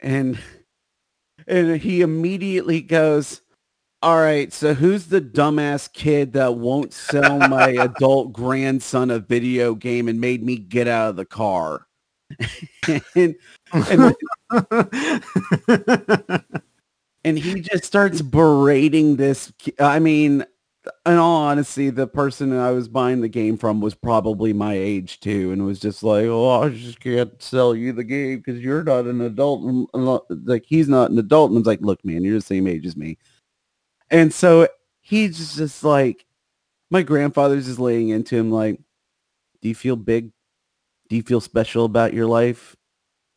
and 0.05 0.39
and 1.49 1.81
he 1.81 2.03
immediately 2.03 2.81
goes, 2.81 3.41
all 4.03 4.19
right, 4.19 4.53
so 4.53 4.75
who's 4.75 5.07
the 5.07 5.21
dumbass 5.21 5.93
kid 5.93 6.35
that 6.35 6.57
won't 6.57 6.93
sell 6.93 7.39
my 7.49 7.69
adult 7.81 8.33
grandson 8.33 9.11
a 9.11 9.19
video 9.19 9.75
game 9.75 10.09
and 10.09 10.21
made 10.21 10.43
me 10.43 10.57
get 10.57 10.87
out 10.87 11.11
of 11.11 11.17
the 11.17 11.25
car? 11.25 11.87
and, 13.17 13.35
and 13.73 14.15
and 17.25 17.39
he 17.39 17.61
just 17.61 17.85
starts 17.85 18.21
berating 18.21 19.17
this. 19.17 19.53
I 19.79 19.99
mean, 20.01 20.45
in 21.07 21.17
all 21.17 21.43
honesty, 21.43 21.91
the 21.91 22.07
person 22.07 22.57
I 22.57 22.71
was 22.71 22.89
buying 22.89 23.21
the 23.21 23.29
game 23.29 23.57
from 23.57 23.81
was 23.81 23.95
probably 23.95 24.53
my 24.53 24.75
age 24.75 25.21
too, 25.21 25.53
and 25.53 25.65
was 25.65 25.81
just 25.81 26.03
like, 26.03 26.27
"Oh, 26.27 26.63
I 26.63 26.69
just 26.71 27.01
can't 27.01 27.41
sell 27.43 27.75
you 27.75 27.93
the 27.93 28.05
game 28.05 28.39
because 28.39 28.61
you're 28.61 28.85
not 28.85 29.07
an 29.07 29.21
adult." 29.21 29.63
And, 29.63 29.87
and, 29.95 30.47
like 30.47 30.65
he's 30.67 30.89
not 30.89 31.11
an 31.11 31.19
adult, 31.19 31.51
and 31.51 31.59
I 31.59 31.61
was 31.61 31.67
like, 31.67 31.81
"Look, 31.81 32.05
man, 32.05 32.23
you're 32.23 32.35
the 32.39 32.41
same 32.41 32.67
age 32.67 32.87
as 32.87 32.97
me." 32.97 33.19
And 34.11 34.33
so 34.33 34.69
he's 35.01 35.57
just, 35.57 35.83
like, 35.85 36.27
my 36.91 37.03
grandfather's 37.03 37.67
just 37.67 37.79
laying 37.79 38.11
into 38.11 38.37
him, 38.37 38.51
like, 38.51 38.79
"Do 39.63 39.69
you 39.69 39.75
feel 39.75 39.97
big? 39.97 40.33
Do 41.09 41.17
you 41.17 41.23
feel 41.23 41.41
special 41.41 41.85
about 41.85 42.13
your 42.15 42.27
life? 42.27 42.77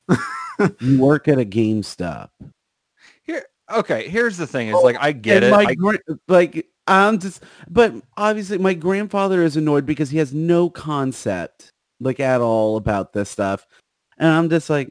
you 0.79 0.99
work 0.99 1.27
at 1.27 1.39
a 1.39 1.45
GameStop." 1.45 2.29
Here, 3.23 3.45
okay. 3.71 4.09
Here's 4.09 4.37
the 4.37 4.47
thing: 4.47 4.67
is 4.67 4.75
oh, 4.75 4.81
like 4.81 4.97
I 4.99 5.13
get 5.13 5.43
it. 5.43 5.51
my 5.51 5.63
I, 5.63 5.75
like 6.27 6.67
I'm 6.87 7.19
just, 7.19 7.43
but 7.69 7.93
obviously 8.15 8.57
my 8.57 8.73
grandfather 8.73 9.43
is 9.43 9.57
annoyed 9.57 9.85
because 9.85 10.09
he 10.09 10.17
has 10.19 10.33
no 10.33 10.69
concept, 10.69 11.73
like 11.99 12.19
at 12.19 12.41
all, 12.41 12.77
about 12.77 13.13
this 13.13 13.29
stuff, 13.29 13.67
and 14.17 14.29
I'm 14.29 14.49
just 14.49 14.69
like, 14.69 14.89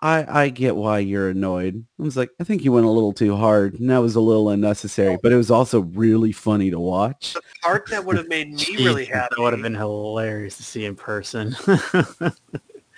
I 0.00 0.42
I 0.42 0.48
get 0.50 0.76
why 0.76 1.00
you're 1.00 1.30
annoyed. 1.30 1.84
I 1.98 2.02
was 2.02 2.16
like, 2.16 2.30
I 2.40 2.44
think 2.44 2.64
you 2.64 2.72
went 2.72 2.86
a 2.86 2.90
little 2.90 3.12
too 3.12 3.36
hard, 3.36 3.80
and 3.80 3.90
that 3.90 3.98
was 3.98 4.14
a 4.14 4.20
little 4.20 4.50
unnecessary. 4.50 5.18
But 5.22 5.32
it 5.32 5.36
was 5.36 5.50
also 5.50 5.80
really 5.80 6.32
funny 6.32 6.70
to 6.70 6.78
watch. 6.78 7.34
The 7.34 7.42
part 7.62 7.88
that 7.90 8.04
would 8.04 8.16
have 8.16 8.28
made 8.28 8.52
me 8.54 8.76
really 8.76 9.04
happy. 9.04 9.34
That 9.36 9.42
would 9.42 9.52
have 9.52 9.62
been 9.62 9.74
hilarious 9.74 10.56
to 10.58 10.62
see 10.62 10.84
in 10.84 10.96
person. 10.96 11.56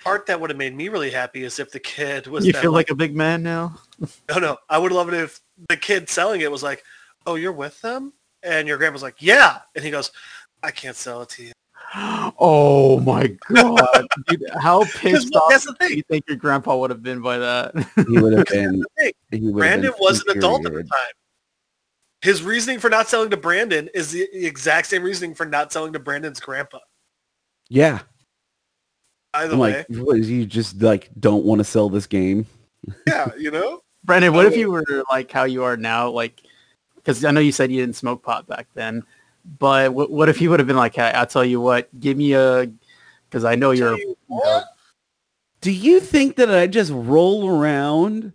part 0.03 0.25
that 0.27 0.39
would 0.39 0.49
have 0.49 0.57
made 0.57 0.75
me 0.75 0.89
really 0.89 1.09
happy 1.09 1.43
is 1.43 1.59
if 1.59 1.71
the 1.71 1.79
kid 1.79 2.27
was. 2.27 2.45
you 2.45 2.53
that, 2.53 2.61
feel 2.61 2.71
like 2.71 2.89
a 2.89 2.95
big 2.95 3.15
man 3.15 3.41
now? 3.43 3.79
No, 4.29 4.37
no. 4.39 4.57
I 4.69 4.77
would 4.77 4.91
love 4.91 5.07
it 5.07 5.15
if 5.15 5.41
the 5.69 5.77
kid 5.77 6.09
selling 6.09 6.41
it 6.41 6.51
was 6.51 6.63
like, 6.63 6.83
"Oh, 7.25 7.35
you're 7.35 7.51
with 7.51 7.81
them," 7.81 8.13
and 8.45 8.67
your 8.67 8.77
grandpa's 8.77 9.01
like, 9.03 9.15
"Yeah," 9.19 9.59
and 9.75 9.83
he 9.83 9.91
goes, 9.91 10.11
"I 10.63 10.71
can't 10.71 10.95
sell 10.95 11.21
it 11.23 11.29
to 11.29 11.43
you." 11.43 11.51
Oh 12.37 12.99
my 12.99 13.27
god, 13.47 14.05
dude! 14.27 14.41
How 14.61 14.83
pissed 14.95 15.33
off 15.35 15.49
that's 15.49 15.65
the 15.65 15.73
do 15.79 15.87
thing. 15.87 15.97
you 15.97 16.03
think 16.09 16.25
your 16.27 16.35
grandpa 16.37 16.75
would 16.77 16.89
have 16.89 17.01
been 17.03 17.21
by 17.21 17.37
that? 17.37 17.73
He 18.09 18.17
would 18.19 18.33
have 18.33 18.45
been. 18.51 18.83
Hey, 18.97 19.13
He 19.31 19.45
have 19.45 19.53
Brandon 19.53 19.91
been 19.91 19.99
was 19.99 20.21
an 20.27 20.37
adult 20.37 20.65
at 20.65 20.73
the 20.73 20.83
time. 20.83 21.13
His 22.21 22.43
reasoning 22.43 22.79
for 22.79 22.89
not 22.89 23.07
selling 23.07 23.29
to 23.29 23.37
Brandon 23.37 23.89
is 23.93 24.11
the 24.11 24.27
the 24.33 24.45
exact 24.45 24.87
same 24.87 25.03
reasoning 25.03 25.35
for 25.35 25.45
not 25.45 25.71
selling 25.71 25.93
to 25.93 25.99
Brandon's 25.99 26.39
grandpa. 26.39 26.79
Yeah, 27.69 28.01
Either 29.33 29.53
I'm 29.53 29.59
way, 29.59 29.77
like, 29.77 29.87
what, 29.99 30.17
you 30.17 30.45
just 30.45 30.81
like 30.81 31.09
don't 31.19 31.45
want 31.45 31.59
to 31.59 31.63
sell 31.65 31.89
this 31.89 32.07
game. 32.07 32.45
yeah, 33.07 33.31
you 33.37 33.51
know. 33.51 33.81
Brandon, 34.03 34.33
what 34.33 34.45
if 34.45 34.57
you 34.57 34.69
were 34.71 35.03
like 35.09 35.31
how 35.31 35.43
you 35.45 35.63
are 35.63 35.77
now? 35.77 36.09
Like, 36.09 36.41
because 37.05 37.23
I 37.23 37.29
know 37.29 37.39
you 37.39 37.51
said 37.51 37.71
you 37.71 37.81
didn't 37.81 37.95
smoke 37.95 38.23
pot 38.23 38.47
back 38.47 38.67
then, 38.73 39.03
but 39.59 39.93
what, 39.93 40.09
what 40.09 40.27
if 40.27 40.41
you 40.41 40.49
would 40.49 40.59
have 40.59 40.65
been 40.65 40.75
like, 40.75 40.95
hey, 40.95 41.11
I'll 41.13 41.27
tell 41.27 41.45
you 41.45 41.61
what, 41.61 41.87
give 41.99 42.17
me 42.17 42.33
a, 42.33 42.71
because 43.29 43.45
I 43.45 43.53
know 43.53 43.69
you're, 43.71 43.91
Tell 43.91 43.99
you 44.07 44.17
what? 44.25 44.65
Do 45.61 45.71
you 45.71 45.99
think 45.99 46.35
that 46.37 46.53
I 46.53 46.65
just 46.67 46.91
roll 46.91 47.47
around 47.47 48.33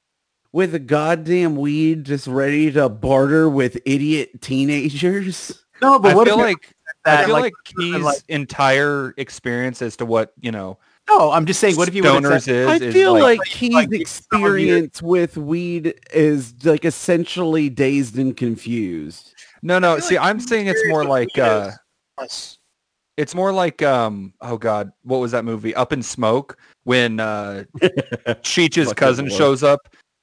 with 0.52 0.74
a 0.74 0.78
goddamn 0.78 1.56
weed 1.56 2.04
just 2.04 2.26
ready 2.28 2.70
to 2.72 2.88
barter 2.88 3.48
with 3.48 3.76
idiot 3.84 4.40
teenagers? 4.40 5.64
no, 5.82 5.98
but 5.98 6.12
I 6.12 6.14
what 6.14 6.28
feel 6.28 6.38
if 6.38 6.44
like 6.44 6.76
that, 7.04 7.20
I 7.20 7.24
feel 7.24 7.32
like, 7.34 7.42
like, 7.42 7.52
Key's 7.64 8.02
like- 8.02 8.22
entire 8.28 9.14
experience 9.16 9.82
as 9.82 9.96
to 9.96 10.06
what 10.06 10.32
you 10.40 10.52
know 10.52 10.78
no, 11.10 11.30
I'm 11.32 11.46
just 11.46 11.60
saying, 11.60 11.76
what 11.76 11.88
if 11.88 11.94
you 11.94 12.02
would 12.02 12.12
have 12.12 12.22
stoners 12.22 12.42
said, 12.42 12.54
is. 12.54 12.68
I 12.82 12.84
is 12.86 12.94
feel 12.94 13.12
like, 13.12 13.38
like- 13.38 13.48
Key's 13.48 13.72
like 13.74 13.84
some 13.84 13.88
of 13.88 13.90
your- 13.92 14.00
experience 14.00 15.02
with 15.02 15.36
weed 15.36 15.94
is 16.12 16.54
like 16.64 16.84
essentially 16.84 17.68
dazed 17.68 18.16
and 18.18 18.36
confused. 18.36 19.34
no, 19.62 19.78
no. 19.78 19.98
See, 19.98 20.16
like 20.16 20.26
I'm 20.28 20.40
saying 20.40 20.66
it's 20.68 20.82
more 20.88 21.04
like 21.04 21.36
uh, 21.38 21.70
is 22.22 22.58
it's 23.16 23.34
more 23.34 23.52
like 23.52 23.82
um 23.82 24.32
oh 24.40 24.56
god, 24.56 24.90
what 25.02 25.18
was 25.18 25.32
that 25.32 25.44
movie? 25.44 25.74
Up 25.74 25.92
in 25.92 26.02
Smoke 26.02 26.56
when 26.84 27.20
uh 27.20 27.64
Cheech's 28.42 28.92
cousin 28.94 29.28
shows 29.28 29.62
up. 29.62 29.80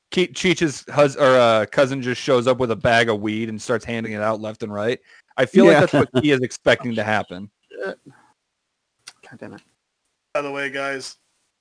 Ke- 0.10 0.34
Cheech's 0.34 0.86
hus- 0.90 1.18
or 1.18 1.36
uh, 1.38 1.66
cousin 1.70 2.02
just 2.02 2.22
shows 2.22 2.48
up 2.48 2.60
with 2.60 2.72
a 2.72 2.76
bag 2.78 3.10
of 3.10 3.20
weed 3.20 3.50
and 3.50 3.62
starts 3.62 3.84
handing 3.84 4.14
it 4.14 4.22
out 4.22 4.40
left 4.40 4.64
and 4.64 4.74
right. 4.74 5.00
I 5.36 5.46
feel 5.46 5.66
Yeah. 5.66 5.82
like 5.82 5.92
that's 5.92 6.12
what 6.14 6.24
he 6.24 6.32
is 6.32 6.40
expecting 6.44 6.96
to 6.96 7.04
happen. 7.04 7.52
God 7.86 7.98
damn 9.38 9.54
it. 9.56 9.62
By 10.38 10.44
the 10.44 10.52
way, 10.52 10.70
guys, 10.70 11.16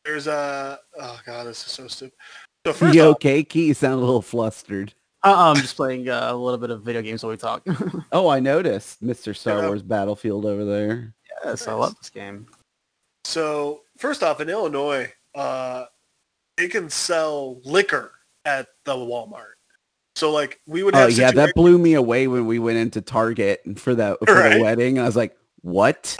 there's 0.05 0.27
a. 0.27 0.79
Oh 1.01 1.19
god, 1.25 1.47
this 1.47 1.65
is 1.65 1.73
so 1.73 1.87
stupid. 1.89 2.13
So 2.67 2.75
first 2.75 2.95
you 2.95 3.05
off, 3.05 3.15
okay? 3.15 3.43
Key, 3.43 3.69
you 3.69 3.73
sound 3.75 3.95
a 3.95 4.05
little 4.05 4.21
flustered. 4.21 4.93
Uh, 5.25 5.35
I'm 5.35 5.57
just 5.57 5.77
playing 5.77 6.11
uh, 6.11 6.29
a 6.31 6.37
little 6.37 6.59
bit 6.59 6.69
of 6.69 6.83
video 6.83 7.01
games 7.01 7.23
while 7.23 7.31
we 7.31 7.39
talk. 7.39 7.67
Oh, 8.13 8.29
I 8.29 8.39
noticed 8.39 9.03
Mr. 9.03 9.35
Star 9.35 9.61
Yeah. 9.61 9.69
Wars 9.69 9.81
Battlefield 9.83 10.45
over 10.45 10.67
there. 10.67 11.15
yes, 11.43 11.67
I 11.67 11.73
love 11.73 11.97
this 11.99 12.11
game. 12.11 12.49
so 13.25 13.81
first 13.97 14.23
off, 14.23 14.43
in 14.43 14.51
Illinois, 14.51 15.11
uh, 15.35 15.87
they 16.59 16.69
can 16.69 16.91
sell 16.91 17.63
liquor 17.65 18.13
at 18.45 18.67
the 18.85 18.93
Walmart. 18.95 19.55
So 20.17 20.33
like 20.33 20.61
we 20.67 20.83
would 20.83 20.95
Oh 20.95 20.99
have. 20.99 21.13
yeah, 21.13 21.31
that 21.31 21.55
blew 21.55 21.79
me 21.79 21.95
away 21.95 22.27
when 22.29 22.45
we 22.45 22.59
went 22.59 22.77
into 22.77 23.01
Target 23.01 23.63
for 23.79 23.95
that 23.95 24.19
for 24.27 24.35
Right. 24.35 24.59
the 24.59 24.63
wedding. 24.63 24.99
I 24.99 25.05
was 25.07 25.17
like, 25.17 25.35
"What?" 25.63 26.15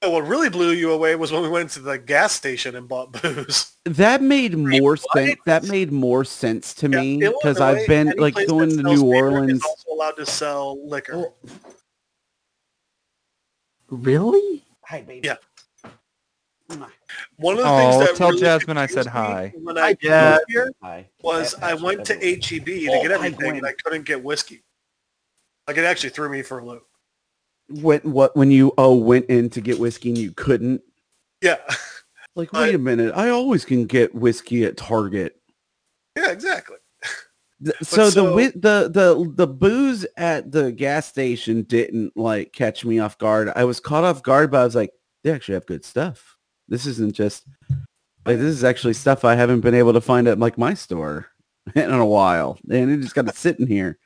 Oh, 0.00 0.10
what 0.10 0.28
really 0.28 0.48
blew 0.48 0.70
you 0.70 0.92
away 0.92 1.16
was 1.16 1.32
when 1.32 1.42
we 1.42 1.48
went 1.48 1.70
to 1.70 1.80
the 1.80 1.98
gas 1.98 2.32
station 2.32 2.76
and 2.76 2.86
bought 2.88 3.20
booze. 3.22 3.72
That 3.88 4.20
made 4.20 4.54
more 4.54 4.98
sense. 4.98 5.36
That 5.46 5.64
made 5.64 5.90
more 5.90 6.22
sense 6.22 6.74
to 6.74 6.90
Yeah, 6.90 7.00
me 7.00 7.14
Illinois, 7.22 7.38
because 7.42 7.60
I've 7.62 7.86
been 7.86 8.12
like 8.18 8.34
going 8.46 8.76
to 8.76 8.82
New 8.82 9.02
Orleans. 9.02 9.52
Is 9.52 9.64
also 9.64 9.90
allowed 9.92 10.16
to 10.16 10.26
sell 10.26 10.86
liquor. 10.86 11.14
Oh. 11.14 11.34
Really? 13.88 14.62
Hi, 14.84 15.00
baby. 15.00 15.26
Yeah. 15.26 15.36
One 17.36 17.56
of 17.56 17.62
the 17.62 17.70
Oh, 17.70 17.76
things 17.78 17.98
that 18.08 18.16
tell 18.16 18.28
really 18.28 18.42
Jasmine 18.42 18.76
I 18.76 18.86
said 18.86 19.06
hi. 19.06 19.54
when 19.56 19.78
I 19.78 19.96
Yeah. 20.02 20.32
moved 20.32 20.44
here 20.48 20.72
Hi. 20.82 21.08
was 21.22 21.54
I 21.54 21.72
went 21.72 22.04
to. 22.06 22.14
HEB 22.14 22.66
to 22.66 22.88
Oh, 22.90 23.02
get 23.02 23.10
everything 23.10 23.56
and 23.56 23.66
I 23.66 23.72
couldn't 23.72 24.04
get 24.04 24.22
whiskey. 24.22 24.64
Like 25.66 25.78
it 25.78 25.84
actually 25.84 26.10
threw 26.10 26.28
me 26.28 26.42
for 26.42 26.58
a 26.58 26.64
loop. 26.66 26.86
When 27.70 28.00
what 28.00 28.34
when 28.36 28.50
you 28.50 28.72
oh 28.78 28.94
went 28.94 29.26
in 29.26 29.50
to 29.50 29.60
get 29.60 29.78
whiskey 29.78 30.08
and 30.10 30.18
you 30.18 30.32
couldn't? 30.32 30.80
Yeah, 31.42 31.58
Like, 32.34 32.52
wait 32.52 32.74
a 32.74 32.78
minute. 32.78 33.12
I 33.14 33.28
always 33.28 33.64
can 33.64 33.86
get 33.86 34.14
whiskey 34.14 34.64
at 34.64 34.76
Target. 34.76 35.36
yeah, 36.16 36.30
exactly. 36.30 36.76
So, 37.82 38.04
the 38.04 38.10
so- 38.12 38.24
wi- 38.30 38.52
the 38.54 38.88
the 38.88 39.32
the 39.34 39.46
booze 39.48 40.06
at 40.16 40.52
the 40.52 40.70
gas 40.70 41.08
station 41.08 41.62
didn't 41.62 42.16
like 42.16 42.52
catch 42.52 42.84
me 42.84 43.00
off 43.00 43.18
guard. 43.18 43.50
I 43.56 43.64
was 43.64 43.80
caught 43.80 44.04
off 44.04 44.22
guard, 44.22 44.52
but 44.52 44.60
I 44.60 44.64
was 44.64 44.76
like, 44.76 44.90
they 45.24 45.32
actually 45.32 45.54
have 45.54 45.66
good 45.66 45.84
stuff. 45.84 46.36
This 46.68 46.86
isn't 46.86 47.14
just 47.14 47.44
like 48.24 48.38
this 48.38 48.54
is 48.54 48.62
actually 48.62 48.92
stuff 48.94 49.24
I 49.24 49.34
haven't 49.34 49.62
been 49.62 49.74
able 49.74 49.92
to 49.94 50.00
find 50.00 50.28
at 50.28 50.38
like 50.38 50.56
my 50.56 50.74
store 50.74 51.26
in 51.74 51.90
a 51.90 52.06
while, 52.06 52.60
and 52.70 52.92
it 52.92 53.00
just 53.00 53.16
got 53.16 53.26
to 53.26 53.34
sit 53.34 53.58
in 53.58 53.66
here 53.66 53.98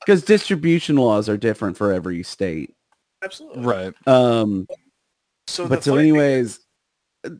because 0.00 0.22
distribution 0.24 0.96
laws 0.96 1.28
are 1.28 1.36
different 1.36 1.76
for 1.76 1.92
every 1.92 2.22
state. 2.22 2.72
Absolutely. 3.26 3.62
Right. 3.64 3.94
Um, 4.06 4.66
So, 5.48 5.66
but 5.68 5.82
so 5.82 5.92
thing 5.92 6.00
anyways, 6.00 6.60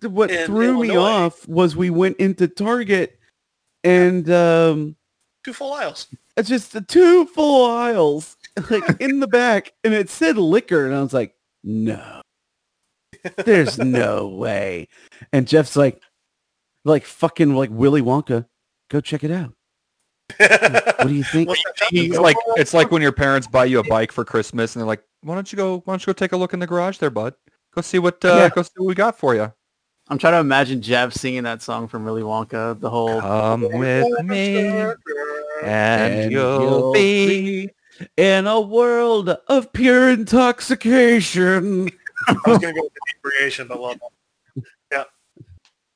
what 0.02 0.30
in 0.30 0.46
threw 0.46 0.82
me 0.82 0.96
off 0.96 1.46
was 1.48 1.76
we 1.76 1.90
went 1.90 2.16
into 2.18 2.48
Target 2.48 3.18
and 3.84 4.28
um 4.30 4.96
two 5.44 5.52
full 5.52 5.72
aisles. 5.72 6.08
it's 6.36 6.48
just 6.48 6.72
the 6.72 6.80
two 6.80 7.24
full 7.26 7.70
aisles 7.70 8.36
like 8.70 9.00
in 9.00 9.20
the 9.20 9.28
back 9.28 9.72
and 9.84 9.94
it 9.94 10.10
said 10.10 10.36
liquor 10.36 10.86
and 10.86 10.94
I 10.94 11.02
was 11.02 11.12
like, 11.12 11.34
no. 11.62 12.20
There's 13.44 13.78
no 13.78 14.26
way. 14.28 14.88
And 15.32 15.46
Jeff's 15.46 15.76
like 15.76 16.02
like 16.84 17.04
fucking 17.04 17.54
like 17.54 17.70
Willy 17.70 18.02
Wonka, 18.02 18.46
go 18.90 19.00
check 19.00 19.22
it 19.24 19.30
out. 19.30 19.52
What 20.38 21.08
do 21.08 21.14
you 21.14 21.24
think? 21.32 21.48
It's 21.92 22.18
like 22.18 22.36
it's 22.56 22.74
like 22.74 22.90
when 22.90 23.02
your 23.02 23.12
parents 23.12 23.46
buy 23.46 23.64
you 23.66 23.78
a 23.78 23.84
bike 23.84 24.10
for 24.10 24.24
Christmas 24.24 24.74
and 24.74 24.80
they're 24.80 24.86
like, 24.86 25.04
"Why 25.26 25.34
don't 25.34 25.50
you 25.52 25.56
go? 25.56 25.78
Why 25.84 25.92
don't 25.92 26.02
you 26.02 26.06
go 26.06 26.12
take 26.12 26.32
a 26.32 26.36
look 26.36 26.52
in 26.54 26.60
the 26.60 26.66
garage 26.66 26.98
there, 26.98 27.10
bud? 27.10 27.34
Go 27.74 27.82
see 27.82 27.98
what 27.98 28.24
uh, 28.24 28.28
Yeah. 28.28 28.48
go 28.54 28.62
see 28.62 28.70
what 28.76 28.86
we 28.86 28.94
got 28.94 29.18
for 29.18 29.34
you. 29.34 29.52
I'm 30.08 30.18
trying 30.18 30.34
to 30.34 30.38
imagine 30.38 30.80
Jeff 30.82 31.12
singing 31.12 31.42
that 31.42 31.62
song 31.62 31.88
from 31.88 32.04
Willy 32.04 32.22
Wonka. 32.22 32.78
The 32.80 32.88
whole 32.88 33.20
Come 33.20 33.62
with 33.62 34.06
me, 34.24 34.56
and, 34.58 34.94
And 35.64 36.32
you'll, 36.32 36.62
you'll 36.62 36.92
be." 36.92 37.70
in 38.16 38.46
a 38.46 38.60
world 38.60 39.30
of 39.48 39.72
pure 39.72 40.10
intoxication. 40.10 41.90
I 42.28 42.32
was 42.46 42.58
gonna 42.58 42.74
go 42.74 42.82
with 42.82 42.92
inebriation, 43.24 43.66
but 43.68 43.80
well, 43.80 43.96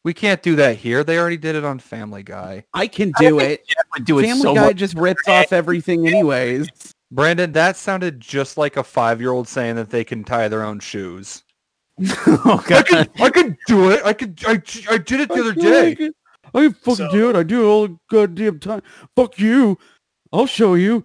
We 0.03 0.15
can't 0.15 0.43
do 0.43 0.57
that 0.57 0.77
here. 0.79 1.05
They 1.05 1.19
already 1.19 1.37
did 1.37 1.57
it 1.57 1.65
on 1.65 1.79
Family 1.79 2.23
Guy. 2.23 2.65
I 2.73 2.87
can 2.87 3.13
do 3.19 3.39
it. 3.39 3.67
Jeff 3.69 3.85
would 3.95 4.07
do 4.07 4.19
it 4.19 4.23
Family 4.27 4.43
so 4.43 4.55
Guy 4.55 4.67
much. 4.69 4.77
just 4.77 4.95
rips 4.95 5.29
off 5.29 5.53
everything 5.53 6.07
anyways. 6.07 6.69
Brandon, 7.11 7.52
that 7.52 7.76
sounded 7.76 8.21
just 8.21 8.57
like 8.57 8.76
a 8.76 8.85
five-year-old 8.85 9.49
saying 9.49 9.76
that 9.76 9.90
they 9.90 10.05
can 10.05 10.23
tie 10.25 10.49
their 10.49 10.62
own 10.62 10.79
shoes. 10.81 11.43
oh, 12.26 12.62
I 12.64 12.69
God. 12.69 12.87
could, 12.87 13.11
I 13.21 13.31
could 13.31 13.57
do 13.67 13.90
it. 13.90 14.00
I 14.05 14.12
could, 14.12 14.40
I, 14.47 14.62
I 14.90 14.99
did 14.99 15.21
it 15.21 15.29
the 15.29 15.35
other 15.35 15.50
I 15.50 15.55
day. 15.55 15.90
I 16.55 16.61
can 16.61 16.73
fucking 16.75 16.95
So- 16.95 17.11
do 17.11 17.31
it. 17.31 17.37
I 17.37 17.43
do 17.43 17.62
it 17.64 17.67
all 17.67 17.88
the 17.88 17.99
goddamn 18.11 18.59
time. 18.61 18.83
Fuck 19.17 19.38
you. 19.38 19.76
I'll 20.33 20.47
show 20.47 20.75
you. 20.75 21.05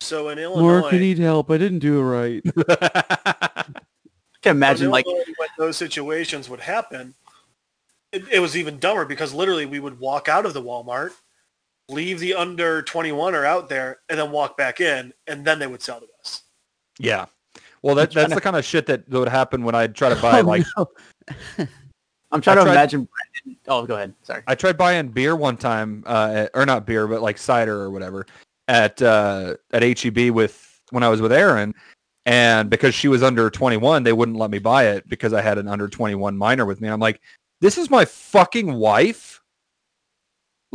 so 0.00 0.28
in 0.28 0.38
Mark, 0.38 0.50
I 0.50 0.52
Illinois, 0.52 0.98
need 0.98 1.18
help. 1.18 1.50
I 1.50 1.56
didn't 1.58 1.78
do 1.80 1.98
it 1.98 2.02
right. 2.02 2.42
I 2.68 3.64
can 4.42 4.56
imagine 4.56 4.90
like 4.90 5.06
Illinois, 5.06 5.24
when 5.38 5.48
those 5.58 5.76
situations 5.78 6.48
would 6.50 6.60
happen, 6.60 7.14
it, 8.12 8.22
it 8.30 8.38
was 8.38 8.56
even 8.56 8.78
dumber 8.78 9.06
because 9.06 9.32
literally 9.34 9.64
we 9.66 9.80
would 9.80 9.98
walk 9.98 10.28
out 10.28 10.44
of 10.46 10.52
the 10.54 10.62
Walmart, 10.62 11.12
leave 11.88 12.18
the 12.20 12.34
under 12.34 12.82
21 12.82 13.34
or 13.34 13.44
out 13.44 13.68
there, 13.68 13.98
and 14.08 14.18
then 14.18 14.30
walk 14.32 14.56
back 14.56 14.80
in, 14.80 15.12
and 15.26 15.44
then 15.44 15.58
they 15.58 15.66
would 15.66 15.82
sell 15.82 16.00
to 16.00 16.06
us. 16.20 16.42
yeah. 16.98 17.26
Well, 17.82 17.94
that, 17.94 18.10
that's 18.10 18.34
the 18.34 18.40
kind 18.40 18.56
of 18.56 18.64
shit 18.64 18.86
that 18.86 19.08
would 19.10 19.28
happen 19.28 19.62
when 19.62 19.76
I 19.76 19.86
try 19.86 20.08
to 20.08 20.16
buy 20.20 20.40
Oh, 20.40 20.42
like 20.44 20.64
no. 20.76 20.88
I'm 22.32 22.40
trying 22.40 22.58
I 22.58 22.62
to 22.62 22.64
tried- 22.64 22.72
imagine. 22.72 23.08
Oh, 23.68 23.86
go 23.86 23.94
ahead. 23.94 24.12
Sorry. 24.22 24.42
I 24.48 24.56
tried 24.56 24.76
buying 24.76 25.08
beer 25.08 25.36
one 25.36 25.56
time, 25.56 26.02
uh, 26.06 26.32
at- 26.34 26.50
or 26.54 26.66
not 26.66 26.84
beer, 26.84 27.06
but 27.06 27.22
like 27.22 27.38
cider 27.38 27.80
or 27.80 27.90
whatever 27.90 28.26
at 28.66 29.00
uh, 29.00 29.54
at 29.72 29.82
HEB 29.84 30.30
with 30.30 30.80
when 30.90 31.04
I 31.04 31.08
was 31.08 31.20
with 31.20 31.30
Aaron, 31.32 31.74
and 32.24 32.68
because 32.68 32.92
she 32.94 33.06
was 33.06 33.22
under 33.22 33.48
21, 33.50 34.02
they 34.02 34.12
wouldn't 34.12 34.36
let 34.38 34.50
me 34.50 34.58
buy 34.58 34.88
it 34.88 35.08
because 35.08 35.32
I 35.32 35.40
had 35.40 35.56
an 35.58 35.68
under 35.68 35.86
21 35.86 36.36
minor 36.36 36.66
with 36.66 36.80
me. 36.80 36.88
And 36.88 36.94
I'm 36.94 37.00
like, 37.00 37.20
this 37.60 37.78
is 37.78 37.88
my 37.88 38.04
fucking 38.04 38.72
wife. 38.74 39.40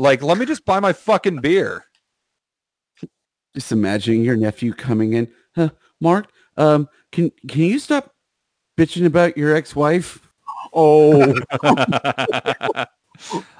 Like, 0.01 0.23
let 0.23 0.39
me 0.39 0.47
just 0.47 0.65
buy 0.65 0.79
my 0.79 0.93
fucking 0.93 1.41
beer. 1.41 1.85
Just 3.53 3.71
imagining 3.71 4.23
your 4.23 4.35
nephew 4.35 4.73
coming 4.73 5.13
in. 5.13 5.27
Huh, 5.55 5.69
Mark, 5.99 6.31
um, 6.57 6.89
can 7.11 7.31
can 7.47 7.61
you 7.61 7.77
stop 7.77 8.15
bitching 8.75 9.05
about 9.05 9.37
your 9.37 9.55
ex-wife? 9.55 10.27
Oh, 10.73 11.35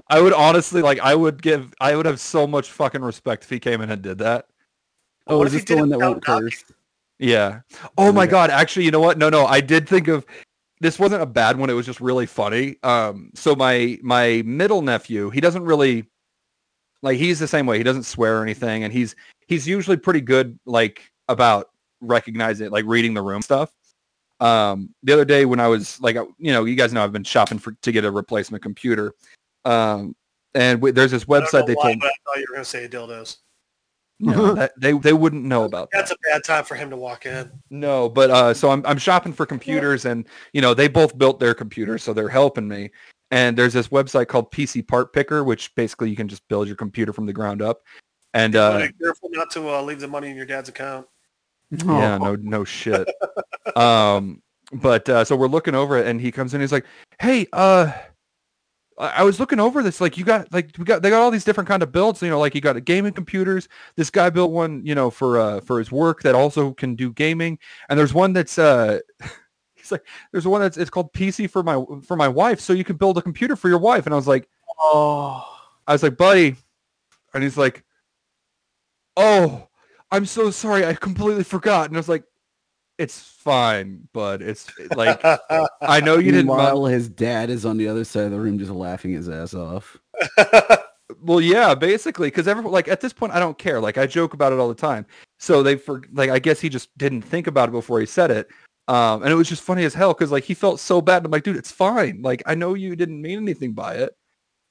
I 0.09 0.19
would 0.19 0.33
honestly 0.33 0.81
like. 0.81 0.99
I 1.01 1.13
would 1.13 1.43
give. 1.43 1.75
I 1.79 1.95
would 1.95 2.07
have 2.07 2.19
so 2.19 2.47
much 2.47 2.71
fucking 2.71 3.03
respect 3.03 3.43
if 3.43 3.49
he 3.51 3.59
came 3.59 3.81
in 3.81 3.91
and 3.91 4.01
did 4.01 4.17
that. 4.17 4.47
Oh, 5.27 5.37
What 5.37 5.45
is 5.45 5.53
this 5.53 5.63
the 5.65 5.75
one 5.75 5.89
that 5.89 5.99
won't 5.99 6.25
curse? 6.25 6.63
Yeah. 7.19 7.61
Oh 7.99 8.11
my 8.11 8.25
god. 8.25 8.49
Actually, 8.49 8.85
you 8.85 8.91
know 8.91 8.99
what? 8.99 9.19
No, 9.19 9.29
no. 9.29 9.45
I 9.45 9.61
did 9.61 9.87
think 9.87 10.07
of. 10.07 10.25
This 10.79 10.97
wasn't 10.97 11.21
a 11.21 11.27
bad 11.27 11.57
one. 11.57 11.69
It 11.69 11.73
was 11.73 11.85
just 11.85 12.01
really 12.01 12.25
funny. 12.25 12.77
Um. 12.81 13.29
So 13.35 13.55
my 13.55 13.99
my 14.01 14.41
middle 14.43 14.81
nephew, 14.81 15.29
he 15.29 15.39
doesn't 15.39 15.63
really. 15.63 16.07
Like 17.01 17.17
he's 17.17 17.39
the 17.39 17.47
same 17.47 17.65
way. 17.65 17.77
He 17.77 17.83
doesn't 17.83 18.03
swear 18.03 18.39
or 18.39 18.43
anything, 18.43 18.83
and 18.83 18.93
he's 18.93 19.15
he's 19.47 19.67
usually 19.67 19.97
pretty 19.97 20.21
good 20.21 20.59
like 20.65 21.11
about 21.27 21.69
recognizing 22.01 22.67
it, 22.67 22.71
like 22.71 22.85
reading 22.85 23.13
the 23.13 23.21
room 23.21 23.41
stuff. 23.41 23.71
Um, 24.39 24.93
the 25.03 25.13
other 25.13 25.25
day 25.25 25.45
when 25.45 25.59
I 25.59 25.67
was 25.67 26.01
like, 26.01 26.15
you 26.15 26.51
know, 26.51 26.65
you 26.65 26.75
guys 26.75 26.93
know 26.93 27.03
I've 27.03 27.11
been 27.11 27.23
shopping 27.23 27.59
for 27.59 27.73
to 27.73 27.91
get 27.91 28.05
a 28.05 28.11
replacement 28.11 28.63
computer. 28.63 29.13
Um, 29.65 30.15
and 30.55 30.79
w- 30.79 30.91
there's 30.91 31.11
this 31.11 31.23
I 31.23 31.39
don't 31.39 31.43
website 31.43 31.59
know 31.61 31.65
they 31.67 31.75
why, 31.75 31.83
told 31.83 31.99
but 31.99 32.07
I 32.07 32.13
thought 32.25 32.39
you 32.39 32.45
were 32.49 32.55
going 32.55 32.63
to 32.63 32.69
say 32.69 32.87
dildos. 32.87 33.37
no, 34.19 34.53
that 34.55 34.71
they 34.79 34.93
they 34.93 35.13
wouldn't 35.13 35.43
know 35.43 35.65
about 35.65 35.91
that. 35.91 35.97
That's 35.99 36.11
a 36.11 36.15
bad 36.29 36.43
time 36.43 36.63
for 36.63 36.75
him 36.75 36.89
to 36.89 36.97
walk 36.97 37.25
in. 37.25 37.51
No, 37.69 38.09
but 38.09 38.31
uh, 38.31 38.53
so 38.53 38.71
I'm 38.71 38.85
I'm 38.85 38.97
shopping 38.97 39.33
for 39.33 39.45
computers, 39.45 40.05
and 40.05 40.25
you 40.53 40.61
know 40.61 40.73
they 40.73 40.87
both 40.87 41.17
built 41.17 41.39
their 41.39 41.53
computers, 41.53 42.03
so 42.03 42.13
they're 42.13 42.29
helping 42.29 42.67
me. 42.67 42.89
And 43.31 43.57
there's 43.57 43.73
this 43.73 43.87
website 43.87 44.27
called 44.27 44.51
PC 44.51 44.85
Part 44.85 45.13
Picker, 45.13 45.43
which 45.43 45.73
basically 45.75 46.09
you 46.09 46.17
can 46.17 46.27
just 46.27 46.45
build 46.49 46.67
your 46.67 46.75
computer 46.75 47.13
from 47.13 47.25
the 47.25 47.33
ground 47.33 47.61
up. 47.61 47.81
And 48.33 48.55
uh, 48.55 48.79
be 48.79 48.93
careful 49.01 49.29
not 49.31 49.49
to 49.51 49.69
uh, 49.69 49.81
leave 49.81 49.99
the 49.99 50.07
money 50.07 50.29
in 50.29 50.35
your 50.35 50.45
dad's 50.45 50.69
account. 50.69 51.07
yeah, 51.71 52.17
no 52.17 52.35
no 52.35 52.63
shit. 52.63 53.07
um, 53.75 54.41
but 54.73 55.07
uh, 55.09 55.23
so 55.23 55.35
we're 55.35 55.47
looking 55.47 55.75
over 55.75 55.97
it, 55.97 56.07
and 56.07 56.19
he 56.19 56.31
comes 56.31 56.53
in, 56.53 56.61
he's 56.61 56.71
like, 56.71 56.85
"Hey, 57.19 57.47
uh." 57.53 57.91
I 58.97 59.07
I 59.17 59.23
was 59.23 59.39
looking 59.39 59.59
over 59.59 59.81
this, 59.81 59.99
like 59.99 60.17
you 60.17 60.23
got, 60.23 60.51
like 60.53 60.71
we 60.77 60.83
got, 60.83 61.01
they 61.01 61.09
got 61.09 61.21
all 61.21 61.31
these 61.31 61.43
different 61.43 61.67
kind 61.67 61.81
of 61.81 61.91
builds. 61.91 62.21
You 62.21 62.29
know, 62.29 62.39
like 62.39 62.53
you 62.53 62.61
got 62.61 62.75
a 62.75 62.81
gaming 62.81 63.13
computers. 63.13 63.67
This 63.95 64.09
guy 64.09 64.29
built 64.29 64.51
one, 64.51 64.85
you 64.85 64.93
know, 64.93 65.09
for 65.09 65.39
uh 65.39 65.61
for 65.61 65.79
his 65.79 65.91
work 65.91 66.21
that 66.23 66.35
also 66.35 66.73
can 66.73 66.95
do 66.95 67.11
gaming. 67.11 67.57
And 67.89 67.97
there's 67.97 68.13
one 68.13 68.33
that's 68.33 68.59
uh, 68.59 68.99
he's 69.21 69.31
like, 69.97 70.05
there's 70.31 70.47
one 70.47 70.61
that's 70.61 70.77
it's 70.77 70.89
called 70.89 71.13
PC 71.13 71.49
for 71.49 71.63
my 71.63 71.83
for 72.03 72.15
my 72.15 72.27
wife, 72.27 72.59
so 72.59 72.73
you 72.73 72.83
can 72.83 72.95
build 72.97 73.17
a 73.17 73.21
computer 73.21 73.55
for 73.55 73.69
your 73.69 73.77
wife. 73.79 74.05
And 74.05 74.13
I 74.13 74.17
was 74.17 74.27
like, 74.27 74.47
oh, 74.81 75.45
I 75.87 75.93
was 75.93 76.03
like, 76.03 76.17
buddy, 76.17 76.55
and 77.33 77.43
he's 77.43 77.57
like, 77.57 77.83
oh, 79.17 79.67
I'm 80.11 80.25
so 80.25 80.51
sorry, 80.51 80.85
I 80.85 80.93
completely 80.93 81.43
forgot. 81.43 81.87
And 81.87 81.97
I 81.97 81.99
was 81.99 82.09
like, 82.09 82.23
it's 82.97 83.19
fine, 83.19 84.07
bud. 84.13 84.41
It's 84.41 84.67
like 84.95 85.19
I 85.81 85.99
know 86.01 86.17
you 86.17 86.31
didn't. 86.31 86.47
mind- 86.47 86.59
Meanwhile, 86.59 86.85
his 86.85 87.09
dad 87.09 87.49
is 87.49 87.65
on 87.65 87.77
the 87.77 87.87
other 87.87 88.03
side 88.03 88.25
of 88.25 88.31
the 88.31 88.39
room 88.39 88.59
just 88.59 88.71
laughing 88.71 89.11
his 89.11 89.29
ass 89.29 89.53
off. 89.53 89.97
Well, 91.23 91.41
yeah, 91.41 91.75
basically, 91.75 92.27
because 92.27 92.47
everyone 92.47 92.71
like 92.71 92.87
at 92.87 93.01
this 93.01 93.13
point, 93.13 93.33
I 93.33 93.39
don't 93.39 93.57
care. 93.57 93.79
Like 93.81 93.97
I 93.97 94.07
joke 94.07 94.33
about 94.33 94.53
it 94.53 94.59
all 94.59 94.69
the 94.69 94.73
time. 94.73 95.05
So 95.39 95.61
they 95.61 95.75
for 95.75 96.01
like 96.13 96.29
I 96.29 96.39
guess 96.39 96.59
he 96.61 96.69
just 96.69 96.95
didn't 96.97 97.21
think 97.23 97.47
about 97.47 97.69
it 97.69 97.73
before 97.73 97.99
he 97.99 98.05
said 98.05 98.31
it. 98.31 98.47
Um, 98.91 99.23
and 99.23 99.31
it 99.31 99.35
was 99.35 99.47
just 99.47 99.61
funny 99.63 99.85
as 99.85 99.93
hell 99.93 100.13
because 100.13 100.31
like 100.31 100.43
he 100.43 100.53
felt 100.53 100.79
so 100.79 101.01
bad. 101.01 101.23
I'm 101.25 101.31
like, 101.31 101.43
dude, 101.43 101.55
it's 101.55 101.71
fine. 101.71 102.21
Like 102.21 102.43
I 102.45 102.55
know 102.55 102.73
you 102.73 102.95
didn't 102.95 103.21
mean 103.21 103.37
anything 103.39 103.71
by 103.73 103.95
it. 103.95 104.13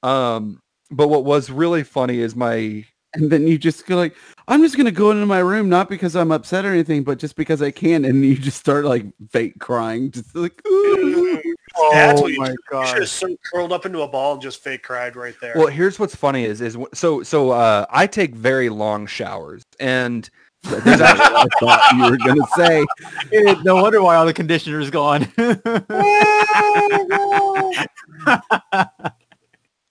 Um, 0.03 0.61
but 0.91 1.09
what 1.09 1.25
was 1.25 1.51
really 1.51 1.85
funny 1.85 2.19
is 2.21 2.35
my 2.37 2.85
And 3.15 3.31
then 3.31 3.47
you 3.47 3.57
just 3.59 3.87
go 3.87 3.97
like, 3.97 4.15
I'm 4.47 4.63
just 4.63 4.77
gonna 4.77 4.91
go 4.91 5.11
into 5.11 5.27
my 5.27 5.39
room, 5.39 5.69
not 5.69 5.89
because 5.89 6.15
I'm 6.17 6.33
upset 6.33 6.65
or 6.65 6.73
anything, 6.73 7.03
but 7.03 7.19
just 7.19 7.35
because 7.37 7.63
I 7.63 7.71
can. 7.71 8.05
And 8.05 8.25
you 8.25 8.37
just 8.37 8.59
start 8.59 8.85
like 8.85 9.07
fake 9.31 9.59
crying, 9.59 10.11
just 10.17 10.35
like, 10.37 10.61
"Ooh." 10.67 11.41
That's 11.93 12.21
oh 12.21 12.23
what 12.25 12.33
you 12.33 12.41
my 12.41 12.47
should- 12.49 12.51
You 12.53 12.57
should 12.57 12.71
god. 12.71 12.99
have 12.99 13.09
so 13.09 13.37
curled 13.55 13.73
up 13.73 13.87
into 13.87 14.01
a 14.03 14.09
ball 14.09 14.33
and 14.35 14.43
just 14.43 14.61
fake 14.63 14.83
cried 14.83 15.15
right 15.17 15.35
there. 15.41 15.55
well, 15.57 15.69
here's 15.69 15.99
what's 16.01 16.17
funny 16.17 16.45
is 16.45 16.61
is 16.61 16.77
so 16.93 17.23
so 17.23 17.51
uh, 17.53 17.87
I 17.91 18.07
take 18.09 18.35
very 18.35 18.69
long 18.69 19.07
showers 19.07 19.63
and 19.79 20.29
there's 20.63 21.01
actually 21.01 21.37
I 21.37 21.47
thought 21.59 21.81
you 21.97 22.11
were 22.11 22.19
gonna 22.19 22.47
say. 22.57 22.87
Eh, 23.33 23.55
no 23.63 23.83
wonder 23.83 24.03
why 24.03 24.17
all 24.17 24.27
the 24.27 24.33
conditioner's 24.33 24.91
gone. 24.91 25.31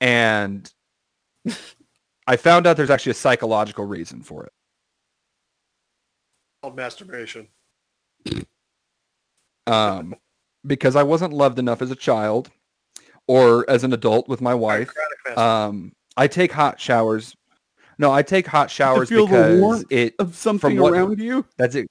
and 0.02 0.72
I 2.28 2.36
found 2.36 2.68
out 2.68 2.78
there's 2.78 2.90
actually 2.90 3.12
a 3.12 3.16
psychological 3.16 3.86
reason 3.86 4.22
for 4.22 4.46
it. 4.46 4.52
called 6.62 6.76
masturbation. 6.76 7.48
um, 9.68 10.16
because 10.66 10.96
I 10.96 11.04
wasn't 11.04 11.34
loved 11.34 11.58
enough 11.58 11.82
as 11.82 11.92
a 11.92 11.96
child 11.96 12.50
or 13.28 13.70
as 13.70 13.84
an 13.84 13.94
adult 13.94 14.28
with 14.28 14.42
my 14.42 14.54
wife. 14.54 14.92
Um, 15.36 15.94
I 16.18 16.28
take 16.28 16.52
hot 16.52 16.80
showers. 16.80 17.36
No, 18.00 18.12
I 18.12 18.24
take 18.24 18.48
hot 18.48 18.72
showers 18.72 19.10
feel 19.10 19.28
the 19.28 19.34
because 19.34 19.62
warmth 19.62 19.92
it. 19.92 20.16
Of 20.18 20.36
something 20.36 20.80
what- 20.80 20.94
around 20.94 21.20
you. 21.20 21.46
That's 21.58 21.76
it. 21.76 21.88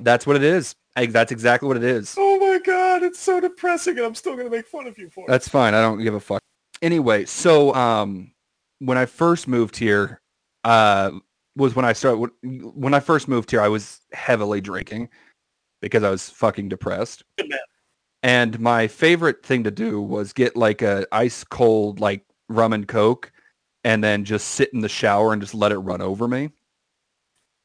That's 0.00 0.26
what 0.26 0.36
it 0.36 0.42
is. 0.44 0.74
I, 0.94 1.06
that's 1.06 1.32
exactly 1.32 1.66
what 1.66 1.76
it 1.76 1.84
is. 1.84 2.14
oh 2.18 2.38
my 2.38 2.58
god, 2.58 3.02
it's 3.02 3.18
so 3.20 3.40
depressing, 3.40 3.96
and 3.96 4.06
I'm 4.06 4.14
still 4.14 4.36
gonna 4.36 4.50
make 4.50 4.66
fun 4.66 4.86
of 4.86 4.98
you 4.98 5.08
for 5.08 5.24
it. 5.24 5.28
That's 5.28 5.48
fine. 5.48 5.72
I 5.72 5.80
don't 5.80 6.02
give 6.02 6.14
a 6.14 6.20
fuck. 6.20 6.42
Anyway, 6.82 7.24
so 7.24 7.72
um, 7.74 8.32
when 8.80 8.98
I 8.98 9.06
first 9.06 9.48
moved 9.48 9.76
here, 9.76 10.20
uh, 10.64 11.12
was 11.56 11.74
when 11.76 11.84
I 11.84 11.92
started. 11.92 12.30
When, 12.42 12.94
I 12.94 13.00
first 13.00 13.28
moved 13.28 13.50
here, 13.50 13.60
I 13.60 13.68
was 13.68 14.00
heavily 14.12 14.60
drinking 14.60 15.08
because 15.80 16.02
I 16.02 16.10
was 16.10 16.28
fucking 16.28 16.68
depressed. 16.68 17.22
And 18.24 18.58
my 18.58 18.88
favorite 18.88 19.44
thing 19.44 19.64
to 19.64 19.70
do 19.70 20.00
was 20.00 20.32
get 20.32 20.56
like 20.56 20.82
a 20.82 21.06
ice 21.12 21.44
cold 21.44 22.00
like 22.00 22.24
rum 22.48 22.72
and 22.72 22.88
coke, 22.88 23.30
and 23.84 24.02
then 24.02 24.24
just 24.24 24.48
sit 24.48 24.72
in 24.72 24.80
the 24.80 24.88
shower 24.88 25.32
and 25.32 25.42
just 25.42 25.54
let 25.54 25.72
it 25.72 25.78
run 25.78 26.00
over 26.00 26.28
me. 26.28 26.50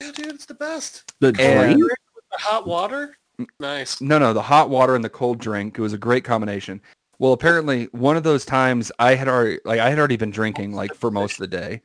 Yeah, 0.02 0.12
dude, 0.12 0.28
it's 0.28 0.45
the 0.45 0.54
best. 0.54 1.12
The 1.19 1.28
And- 1.28 1.36
drain. 1.38 1.80
With 1.80 1.89
the 2.32 2.38
hot 2.38 2.67
water. 2.67 3.17
Nice. 3.60 3.99
No, 3.99 4.19
no, 4.19 4.34
the 4.34 4.41
hot 4.41 4.69
water 4.69 4.95
and 4.95 5.04
the 5.04 5.10
cold 5.10 5.39
drink. 5.39 5.78
It 5.78 5.82
was 5.82 5.93
a 5.93 5.97
great 5.97 6.23
combination. 6.23 6.82
Well, 7.19 7.34
apparently 7.34 7.86
one 7.91 8.17
of 8.17 8.23
those 8.23 8.45
times 8.45 8.91
I 8.99 9.15
had 9.15 9.28
already 9.28 9.60
like 9.65 9.80
I 9.80 9.89
had 9.89 9.97
already 9.97 10.17
been 10.17 10.32
drinking 10.32 10.73
like 10.73 10.93
for 10.93 11.10
most 11.12 11.34
of 11.34 11.38
the 11.39 11.47
day. 11.47 11.82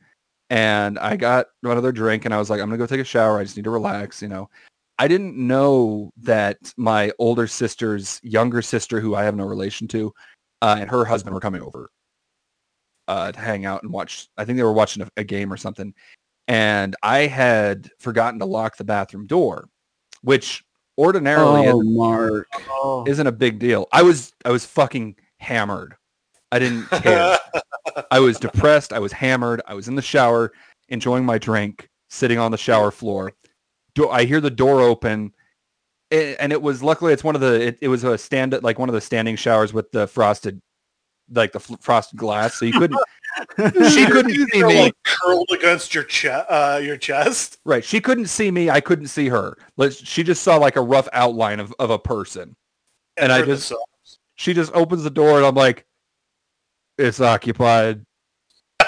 And 0.51 0.97
I 0.99 1.15
got 1.15 1.47
another 1.63 1.91
drink 1.91 2.25
and 2.25 2.33
I 2.33 2.37
was 2.39 2.49
like, 2.49 2.59
I'm 2.59 2.67
gonna 2.67 2.77
go 2.77 2.85
take 2.87 2.99
a 2.99 3.03
shower. 3.03 3.39
I 3.39 3.43
just 3.43 3.55
need 3.55 3.63
to 3.63 3.69
relax, 3.69 4.21
you 4.21 4.27
know. 4.27 4.49
I 4.97 5.07
didn't 5.07 5.37
know 5.37 6.11
that 6.17 6.73
my 6.75 7.11
older 7.19 7.47
sister's 7.47 8.19
younger 8.23 8.61
sister, 8.61 8.99
who 8.99 9.15
I 9.15 9.23
have 9.23 9.35
no 9.35 9.45
relation 9.45 9.87
to, 9.89 10.13
uh, 10.61 10.75
and 10.79 10.89
her 10.89 11.05
husband 11.05 11.33
were 11.33 11.39
coming 11.39 11.61
over 11.61 11.89
uh, 13.09 13.31
to 13.31 13.39
hang 13.39 13.65
out 13.65 13.83
and 13.83 13.91
watch. 13.91 14.27
I 14.37 14.45
think 14.45 14.55
they 14.57 14.63
were 14.63 14.71
watching 14.73 15.03
a, 15.03 15.09
a 15.17 15.23
game 15.23 15.51
or 15.51 15.57
something. 15.57 15.93
And 16.47 16.95
I 17.03 17.19
had 17.27 17.89
forgotten 17.99 18.39
to 18.39 18.45
lock 18.45 18.77
the 18.77 18.83
bathroom 18.83 19.27
door, 19.27 19.67
which 20.21 20.63
ordinarily 20.97 21.67
Oh, 21.67 21.81
Mark. 21.83 22.47
oh. 22.69 23.03
isn't 23.07 23.27
a 23.27 23.31
big 23.31 23.59
deal. 23.59 23.87
I 23.91 24.01
was 24.03 24.33
I 24.45 24.51
was 24.51 24.65
fucking 24.65 25.15
hammered. 25.39 25.95
I 26.51 26.59
didn't 26.59 26.87
care. 26.89 27.37
I 28.11 28.19
was 28.19 28.39
depressed. 28.39 28.93
I 28.93 28.99
was 28.99 29.11
hammered. 29.11 29.61
I 29.67 29.73
was 29.73 29.87
in 29.87 29.95
the 29.95 30.01
shower 30.01 30.51
enjoying 30.89 31.25
my 31.25 31.37
drink, 31.37 31.87
sitting 32.09 32.39
on 32.39 32.51
the 32.51 32.57
shower 32.57 32.89
floor. 32.91 33.33
Do 33.95 34.09
I 34.09 34.25
hear 34.25 34.41
the 34.41 34.49
door 34.49 34.81
open? 34.81 35.33
a- 36.11 36.35
And 36.37 36.51
it 36.51 36.61
was 36.61 36.81
luckily 36.81 37.13
it's 37.13 37.23
one 37.23 37.35
of 37.35 37.41
the 37.41 37.67
it, 37.67 37.77
it 37.81 37.87
was 37.89 38.03
a 38.03 38.17
stand 38.17 38.57
like 38.63 38.79
one 38.79 38.89
of 38.89 38.95
the 38.95 39.01
standing 39.01 39.35
showers 39.35 39.73
with 39.73 39.91
the 39.91 40.07
frosted 40.07 40.59
like 41.31 41.51
the 41.51 41.59
fl- 41.59 41.75
frosted 41.81 42.17
glass 42.19 42.55
so 42.59 42.65
you 42.65 42.73
couldn't 42.73 42.99
she 43.91 44.05
couldn't 44.07 44.33
see 44.33 44.57
You're 44.57 44.67
me 44.67 44.81
like 44.81 44.93
curled 45.03 45.49
against 45.53 45.93
your 45.93 46.03
chest. 46.03 46.45
Uh, 46.49 46.79
your 46.83 46.97
chest. 46.97 47.59
right 47.65 47.83
she 47.83 48.01
couldn't 48.01 48.27
see 48.27 48.49
me 48.51 48.69
I 48.69 48.81
couldn't 48.81 49.07
see 49.07 49.29
her 49.29 49.55
Let's, 49.77 49.95
she 50.05 50.23
just 50.23 50.41
saw 50.43 50.57
like 50.57 50.75
a 50.75 50.81
rough 50.81 51.07
outline 51.13 51.59
of, 51.59 51.73
of 51.79 51.89
a 51.91 51.99
person 51.99 52.55
And 53.17 53.31
I 53.31 53.43
just- 53.43 53.71
she 54.35 54.53
just 54.53 54.71
opens 54.73 55.03
the 55.03 55.09
door 55.09 55.37
and 55.37 55.45
I'm 55.45 55.53
like, 55.55 55.85
it's 56.97 57.19
occupied. 57.21 58.05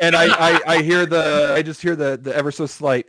And 0.00 0.14
I, 0.16 0.26
I, 0.26 0.60
I 0.66 0.82
hear 0.82 1.06
the, 1.06 1.54
I 1.56 1.62
just 1.62 1.80
hear 1.80 1.94
the, 1.96 2.18
the 2.20 2.34
ever 2.34 2.50
so 2.50 2.66
slight, 2.66 3.06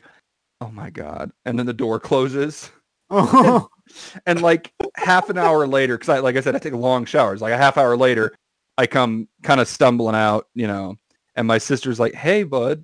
oh 0.62 0.70
my 0.70 0.90
God. 0.90 1.32
And 1.46 1.58
then 1.58 1.66
the 1.66 1.74
door 1.74 2.00
closes. 2.00 2.72
And 4.26 4.42
like 4.42 4.74
half 4.96 5.30
an 5.30 5.38
hour 5.38 5.68
later, 5.68 5.96
because 5.96 6.10
I, 6.10 6.20
like 6.20 6.36
I 6.36 6.42
said, 6.42 6.56
I 6.56 6.60
take 6.60 6.74
long 6.74 7.06
showers. 7.06 7.42
Like 7.42 7.54
a 7.54 7.58
half 7.58 7.78
hour 7.78 7.96
later, 7.96 8.36
I 8.78 8.88
come 8.88 9.28
kind 9.44 9.62
of 9.62 9.68
stumbling 9.68 10.16
out, 10.16 10.48
you 10.56 10.68
know, 10.68 10.98
and 11.36 11.48
my 11.48 11.58
sister's 11.60 12.00
like, 12.00 12.14
hey, 12.14 12.44
bud, 12.44 12.84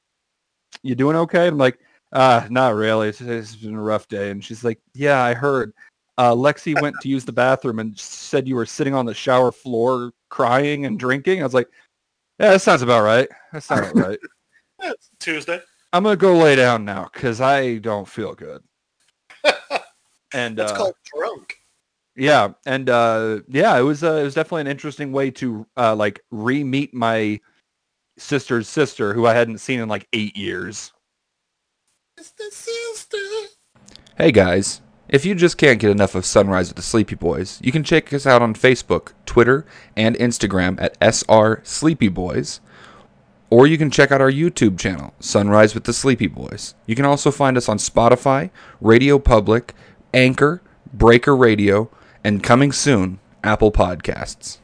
you 0.83 0.95
doing 0.95 1.15
okay? 1.15 1.47
I'm 1.47 1.57
like, 1.57 1.79
uh, 2.13 2.45
not 2.49 2.75
really. 2.75 3.09
It's, 3.09 3.21
it's 3.21 3.55
been 3.55 3.75
a 3.75 3.81
rough 3.81 4.07
day. 4.07 4.29
And 4.29 4.43
she's 4.43 4.63
like, 4.63 4.79
yeah, 4.93 5.23
I 5.23 5.33
heard. 5.33 5.73
Uh, 6.17 6.33
Lexi 6.33 6.79
went 6.79 6.95
to 7.01 7.09
use 7.09 7.25
the 7.25 7.31
bathroom 7.31 7.79
and 7.79 7.97
said 7.97 8.47
you 8.47 8.55
were 8.55 8.65
sitting 8.65 8.93
on 8.93 9.05
the 9.05 9.13
shower 9.13 9.51
floor 9.51 10.11
crying 10.29 10.85
and 10.85 10.99
drinking. 10.99 11.41
I 11.41 11.43
was 11.43 11.53
like, 11.53 11.69
Yeah, 12.39 12.51
that 12.51 12.61
sounds 12.61 12.81
about 12.83 13.03
right. 13.03 13.29
That 13.53 13.63
sounds 13.63 13.91
about 13.91 14.07
right. 14.07 14.93
Tuesday. 15.19 15.61
I'm 15.93 16.03
gonna 16.03 16.15
go 16.15 16.37
lay 16.37 16.55
down 16.55 16.85
now 16.85 17.09
because 17.11 17.41
I 17.41 17.77
don't 17.77 18.07
feel 18.07 18.33
good. 18.33 18.61
And 20.33 20.57
That's 20.57 20.71
uh, 20.71 20.77
called 20.77 20.95
drunk. 21.15 21.57
yeah, 22.15 22.53
and 22.65 22.89
uh, 22.89 23.39
yeah, 23.47 23.77
it 23.77 23.81
was 23.81 24.03
uh, 24.03 24.13
it 24.13 24.23
was 24.23 24.33
definitely 24.35 24.61
an 24.61 24.67
interesting 24.67 25.11
way 25.11 25.31
to 25.31 25.65
uh, 25.77 25.95
like 25.95 26.21
re-meet 26.31 26.93
my 26.93 27.39
sister's 28.17 28.67
sister, 28.69 29.13
who 29.13 29.25
I 29.25 29.33
hadn't 29.33 29.57
seen 29.59 29.79
in 29.79 29.89
like 29.89 30.07
eight 30.13 30.35
years. 30.37 30.91
It's 32.17 32.31
the 32.31 32.49
sister. 32.51 33.17
Hey 34.17 34.31
guys, 34.31 34.81
if 35.09 35.25
you 35.25 35.33
just 35.35 35.57
can't 35.57 35.79
get 35.79 35.89
enough 35.89 36.13
of 36.15 36.25
Sunrise 36.25 36.69
with 36.69 36.75
the 36.75 36.81
Sleepy 36.83 37.15
Boys, 37.15 37.59
you 37.63 37.71
can 37.71 37.83
check 37.83 38.13
us 38.13 38.27
out 38.27 38.41
on 38.41 38.53
Facebook, 38.53 39.13
Twitter, 39.25 39.65
and 39.97 40.15
Instagram 40.17 40.79
at 40.81 40.97
SR 41.01 41.61
Sleepy 41.63 42.09
Boys. 42.09 42.61
Or 43.49 43.67
you 43.67 43.77
can 43.77 43.91
check 43.91 44.11
out 44.13 44.21
our 44.21 44.31
YouTube 44.31 44.79
channel, 44.79 45.13
Sunrise 45.19 45.73
with 45.73 45.83
the 45.83 45.91
Sleepy 45.91 46.27
Boys. 46.27 46.73
You 46.85 46.95
can 46.95 47.03
also 47.03 47.31
find 47.31 47.57
us 47.57 47.67
on 47.67 47.77
Spotify, 47.79 48.49
Radio 48.79 49.19
Public, 49.19 49.73
Anchor, 50.13 50.61
Breaker 50.93 51.35
Radio, 51.35 51.89
and 52.23 52.43
coming 52.43 52.71
soon, 52.71 53.19
Apple 53.43 53.71
Podcasts. 53.71 54.60